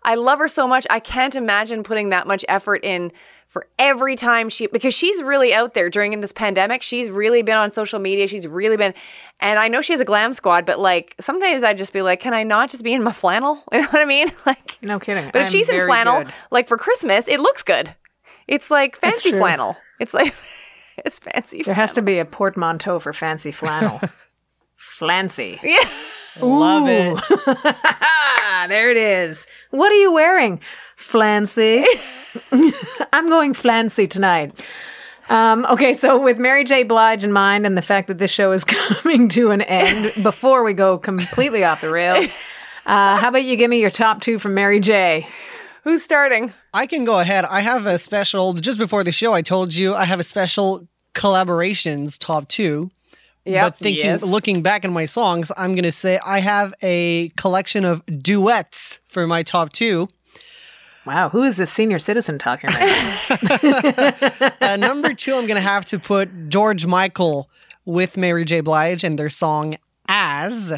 I 0.03 0.15
love 0.15 0.39
her 0.39 0.49
so 0.49 0.67
much. 0.67 0.87
I 0.91 1.01
can't 1.01 1.35
imagine 1.35 1.83
putting 1.83 2.11
that 2.11 2.27
much 2.27 2.45
effort 2.49 2.85
in 2.85 3.13
for 3.47 3.67
every 3.79 4.15
time 4.15 4.51
she 4.51 4.67
because 4.67 4.95
she's 4.95 5.23
really 5.23 5.55
out 5.55 5.75
there 5.75 5.89
during 5.89 6.21
this 6.21 6.33
pandemic. 6.33 6.83
She's 6.83 7.11
really 7.11 7.43
been 7.43 7.57
on 7.57 7.73
social 7.73 7.99
media. 7.99 8.29
She's 8.29 8.47
really 8.47 8.77
been 8.77 8.95
and 9.41 9.59
I 9.59 9.69
know 9.69 9.81
she 9.81 9.95
has 9.95 10.01
a 10.01 10.05
glam 10.05 10.33
squad, 10.35 10.67
but 10.67 10.79
like 10.79 11.15
sometimes 11.19 11.65
I'd 11.65 11.79
just 11.79 11.93
be 11.93 12.03
like, 12.03 12.21
can 12.21 12.35
I 12.35 12.43
not 12.43 12.71
just 12.71 12.85
be 12.85 12.93
in 12.93 13.03
my 13.03 13.13
flannel? 13.13 13.63
You 13.73 13.81
know 13.81 13.89
what 13.89 14.03
I 14.03 14.05
mean? 14.05 14.29
Like 14.47 14.79
No 14.83 15.01
kidding. 15.01 15.31
But 15.33 15.43
if 15.43 15.47
I'm 15.47 15.53
she's 15.53 15.69
in 15.69 15.85
flannel, 15.87 16.25
good. 16.25 16.33
like 16.51 16.69
for 16.69 16.77
Christmas, 16.77 17.27
it 17.29 17.41
looks 17.41 17.63
good. 17.63 17.95
It's 18.47 18.71
like 18.71 18.97
fancy 18.97 19.33
flannel. 19.33 19.77
It's 19.99 20.15
like 20.15 20.35
it's 21.05 21.19
fancy. 21.19 21.63
There 21.63 21.75
has 21.75 21.93
to 21.93 22.03
be 22.03 22.19
a 22.19 22.25
portmanteau 22.25 22.99
for 22.99 23.13
fancy 23.13 23.53
flannel. 23.53 24.01
Flancy. 24.99 25.61
Yeah. 25.63 25.79
Love 26.41 26.89
it. 26.89 28.67
there 28.69 28.91
it 28.91 28.97
is. 28.97 29.47
What 29.71 29.93
are 29.93 29.95
you 29.95 30.13
wearing? 30.13 30.61
Flancy. 30.97 31.85
I'm 33.13 33.29
going 33.29 33.55
flancy 33.55 34.09
tonight. 34.09 34.61
Um, 35.29 35.65
okay, 35.67 35.93
so 35.93 36.21
with 36.21 36.41
Mary 36.41 36.65
J. 36.65 36.83
Blige 36.83 37.23
in 37.23 37.31
mind 37.31 37.65
and 37.65 37.79
the 37.79 37.83
fact 37.83 38.09
that 38.09 38.19
this 38.19 38.33
show 38.33 38.51
is 38.51 38.65
coming 38.65 39.29
to 39.29 39.53
an 39.53 39.63
end, 39.63 40.21
before 40.25 40.65
we 40.65 40.73
go 40.73 40.99
completely 40.99 41.63
off 41.63 41.81
the 41.81 41.91
rails, 41.91 42.27
uh, 42.85 43.19
how 43.19 43.29
about 43.29 43.45
you 43.45 43.55
give 43.55 43.71
me 43.71 43.81
your 43.81 43.91
top 43.91 44.21
two 44.21 44.41
from 44.41 44.55
Mary 44.55 44.81
J? 44.81 45.29
Who's 45.85 46.03
starting? 46.03 46.53
I 46.75 46.89
can 46.89 47.05
go 47.05 47.21
ahead. 47.21 47.45
I 47.45 47.61
have 47.61 47.87
a 47.87 48.01
special, 48.01 48.53
just 48.55 48.81
before 48.81 49.05
the 49.05 49.13
show, 49.13 49.33
I 49.33 49.43
told 49.43 49.73
you 49.73 49.95
I 49.95 50.07
have 50.07 50.19
a 50.19 50.25
special 50.25 50.89
collaborations 51.15 52.19
top 52.19 52.49
two 52.49 52.91
Yep. 53.49 53.65
But 53.65 53.77
thinking, 53.77 54.05
Yes. 54.07 54.23
looking 54.23 54.63
back 54.63 54.85
at 54.85 54.91
my 54.91 55.07
songs, 55.07 55.51
I'm 55.57 55.75
gonna 55.75 55.93
say 55.93 56.19
I 56.25 56.41
have 56.41 56.75
a 56.83 57.31
collection 57.37 57.85
of 57.85 58.05
duets 58.07 59.01
for 59.09 59.27
my 59.27 59.43
top 59.43 59.73
two. 59.73 60.09
Wow, 61.07 61.31
who 61.31 61.43
is 61.45 61.57
this 61.57 61.71
senior 61.73 61.99
citizen 61.99 62.39
talking 62.39 62.69
right 62.71 63.31
now? 63.61 64.51
Uh, 64.61 64.77
number 64.77 65.15
two, 65.15 65.35
I'm 65.35 65.47
gonna 65.47 65.61
have 65.61 65.85
to 65.87 65.99
put 65.99 66.49
George 66.51 66.85
Michael 66.87 67.49
with 67.87 68.17
Mary 68.19 68.45
J. 68.45 68.61
Blige 68.61 69.05
and 69.05 69.19
their 69.19 69.31
song 69.31 69.77
"As." 70.09 70.75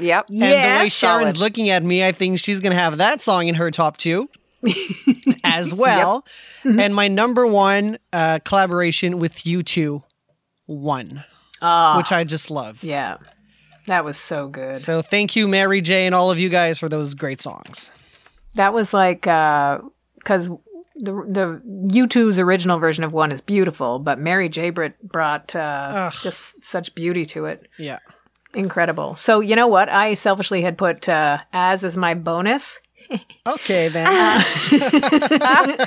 Yep. 0.00 0.28
And 0.30 0.40
the 0.40 0.46
way 0.46 0.88
Sharon's 0.88 1.34
Solid. 1.34 1.36
looking 1.36 1.68
at 1.70 1.82
me, 1.82 2.04
I 2.06 2.12
think 2.12 2.38
she's 2.38 2.60
gonna 2.60 2.76
have 2.76 2.96
that 2.98 3.20
song 3.20 3.48
in 3.48 3.56
her 3.56 3.70
top 3.70 3.96
two 3.98 4.30
as 5.44 5.74
well. 5.74 6.24
And 6.64 6.94
my 6.94 7.08
number 7.08 7.46
one 7.46 7.98
uh, 8.12 8.38
collaboration 8.44 9.18
with 9.18 9.34
U2, 9.44 10.02
one, 10.66 11.24
Ah, 11.62 11.96
which 11.96 12.12
I 12.12 12.24
just 12.24 12.50
love. 12.50 12.82
yeah. 12.82 13.16
That 13.86 14.04
was 14.04 14.18
so 14.18 14.48
good. 14.48 14.76
So 14.78 15.00
thank 15.00 15.34
you, 15.34 15.48
Mary 15.48 15.80
J. 15.80 16.04
and 16.04 16.14
all 16.14 16.30
of 16.30 16.38
you 16.38 16.50
guys 16.50 16.78
for 16.78 16.90
those 16.90 17.14
great 17.14 17.40
songs. 17.40 17.90
That 18.54 18.74
was 18.74 18.92
like 18.92 19.22
because 19.22 20.48
the 20.94 21.12
the 21.26 21.62
U2's 21.64 22.38
original 22.38 22.78
version 22.78 23.02
of 23.02 23.14
one 23.14 23.32
is 23.32 23.40
beautiful, 23.40 23.98
but 23.98 24.18
Mary 24.18 24.50
J. 24.50 24.68
Britt 24.70 25.02
brought 25.02 25.56
uh, 25.56 26.10
just 26.22 26.62
such 26.62 26.94
beauty 26.94 27.24
to 27.26 27.46
it. 27.46 27.66
Yeah. 27.78 27.98
Incredible. 28.54 29.16
So 29.16 29.40
you 29.40 29.56
know 29.56 29.68
what? 29.68 29.88
I 29.88 30.12
selfishly 30.14 30.60
had 30.60 30.76
put 30.76 31.08
uh, 31.08 31.38
as 31.54 31.82
as 31.82 31.96
my 31.96 32.12
bonus. 32.14 32.80
Okay 33.46 33.88
then. 33.88 34.06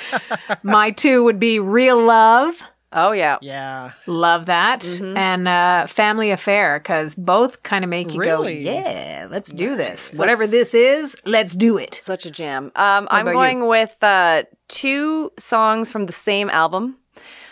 My 0.63 0.89
two 0.89 1.23
would 1.23 1.39
be 1.39 1.59
real 1.59 2.01
love. 2.01 2.63
Oh 2.93 3.13
yeah. 3.13 3.37
yeah. 3.41 3.91
Love 4.05 4.47
that. 4.47 4.85
And 5.01 5.47
uh, 5.47 5.87
Family 5.87 6.31
Affair, 6.31 6.79
because 6.79 7.15
both 7.15 7.63
kind 7.63 7.83
of 7.85 7.89
make 7.89 8.13
you 8.13 8.19
Really? 8.19 8.63
go, 8.63 8.71
yeah, 8.71 9.27
let's 9.31 9.51
do 9.51 9.75
this. 9.77 10.13
Whatever 10.17 10.45
this 10.45 10.73
is, 10.73 11.15
let's 11.25 11.55
do 11.55 11.77
it. 11.77 11.95
Such 11.95 12.25
a 12.25 12.31
jam. 12.31 12.65
Um, 12.75 13.07
I'm 13.09 13.27
about 13.27 13.31
you? 13.31 13.35
going 13.35 13.67
with 13.67 13.97
uh, 14.03 14.43
two 14.67 15.31
songs 15.39 15.89
from 15.89 16.05
the 16.05 16.13
same 16.13 16.49
album. 16.49 16.97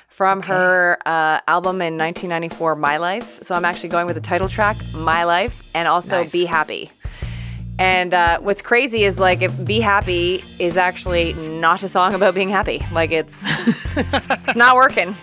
From 0.10 0.41
her 0.41 0.97
uh, 1.06 1.39
album 1.47 1.75
in 1.82 1.97
1994, 1.97 2.75
My 2.75 2.97
Life. 2.97 3.41
So 3.41 3.56
I'm 3.56 3.63
actually 3.63 3.88
going 3.88 4.06
with 4.06 4.15
the 4.15 4.21
title 4.21 4.49
track, 4.49 4.75
My 4.93 5.23
Life, 5.23 5.63
and 5.73 5.88
also 5.88 6.17
Nice. 6.23 6.34
Be 6.34 6.43
Happy. 6.43 6.91
And 7.78 8.13
uh, 8.13 8.39
what's 8.41 8.62
crazy 8.62 9.06
is 9.06 9.17
like, 9.17 9.41
if 9.41 9.63
Be 9.63 9.80
Happy 9.80 10.43
is 10.60 10.75
actually 10.75 11.32
not 11.32 11.84
a 11.84 11.88
song 11.88 12.13
about 12.13 12.36
being 12.36 12.49
happy. 12.49 12.86
Like 12.91 13.12
it's 13.12 13.41
it's 13.95 14.58
not 14.58 14.75
working. 14.75 15.15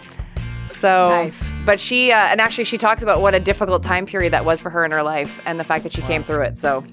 So, 0.76 1.08
Nice. 1.08 1.52
but 1.64 1.80
she 1.80 2.12
uh, 2.12 2.16
and 2.16 2.40
actually 2.40 2.64
she 2.64 2.78
talks 2.78 3.02
about 3.02 3.20
what 3.20 3.34
a 3.34 3.40
difficult 3.40 3.82
time 3.82 4.06
period 4.06 4.32
that 4.32 4.44
was 4.44 4.60
for 4.60 4.70
her 4.70 4.84
in 4.84 4.90
her 4.90 5.02
life, 5.02 5.40
and 5.46 5.58
the 5.58 5.64
fact 5.64 5.84
that 5.84 5.92
she 5.92 6.02
came 6.02 6.22
through 6.22 6.42
it. 6.42 6.58
So 6.58 6.84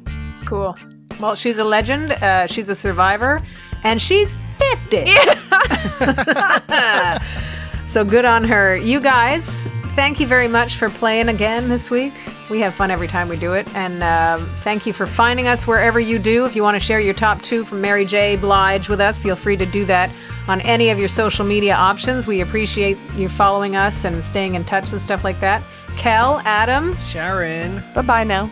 Cool. 0.45 0.77
Well, 1.19 1.35
she's 1.35 1.57
a 1.57 1.63
legend. 1.63 2.13
Uh, 2.13 2.47
she's 2.47 2.69
a 2.69 2.75
survivor, 2.75 3.41
and 3.83 4.01
she's 4.01 4.33
50. 4.57 5.05
so 7.85 8.03
good 8.03 8.25
on 8.25 8.43
her. 8.43 8.75
You 8.77 8.99
guys, 8.99 9.65
thank 9.95 10.19
you 10.19 10.27
very 10.27 10.47
much 10.47 10.75
for 10.75 10.89
playing 10.89 11.29
again 11.29 11.69
this 11.69 11.91
week. 11.91 12.13
We 12.49 12.59
have 12.59 12.75
fun 12.75 12.91
every 12.91 13.07
time 13.07 13.29
we 13.29 13.37
do 13.37 13.53
it. 13.53 13.67
And 13.73 14.03
um, 14.03 14.45
thank 14.61 14.85
you 14.85 14.93
for 14.93 15.05
finding 15.05 15.47
us 15.47 15.65
wherever 15.65 15.99
you 15.99 16.19
do. 16.19 16.45
If 16.45 16.55
you 16.55 16.63
want 16.63 16.75
to 16.75 16.79
share 16.79 16.99
your 16.99 17.13
top 17.13 17.41
two 17.41 17.63
from 17.65 17.81
Mary 17.81 18.05
J. 18.05 18.35
Blige 18.35 18.89
with 18.89 18.99
us, 19.01 19.19
feel 19.19 19.35
free 19.35 19.57
to 19.57 19.65
do 19.65 19.85
that 19.85 20.11
on 20.47 20.61
any 20.61 20.89
of 20.89 20.99
your 20.99 21.07
social 21.07 21.45
media 21.45 21.73
options. 21.73 22.27
We 22.27 22.41
appreciate 22.41 22.97
you 23.15 23.29
following 23.29 23.75
us 23.75 24.03
and 24.05 24.23
staying 24.23 24.55
in 24.55 24.65
touch 24.65 24.91
and 24.91 25.01
stuff 25.01 25.23
like 25.23 25.39
that. 25.39 25.63
Kel, 25.95 26.41
Adam, 26.45 26.97
Sharon. 26.97 27.81
bye 27.93 28.01
bye 28.01 28.23
now. 28.23 28.49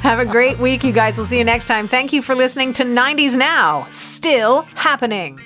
Have 0.00 0.20
a 0.20 0.24
great 0.24 0.58
week, 0.58 0.84
you 0.84 0.92
guys. 0.92 1.16
We'll 1.16 1.26
see 1.26 1.38
you 1.38 1.44
next 1.44 1.66
time. 1.66 1.88
Thank 1.88 2.12
you 2.12 2.22
for 2.22 2.34
listening 2.34 2.72
to 2.74 2.84
90s 2.84 3.36
Now, 3.36 3.86
still 3.90 4.62
happening. 4.74 5.40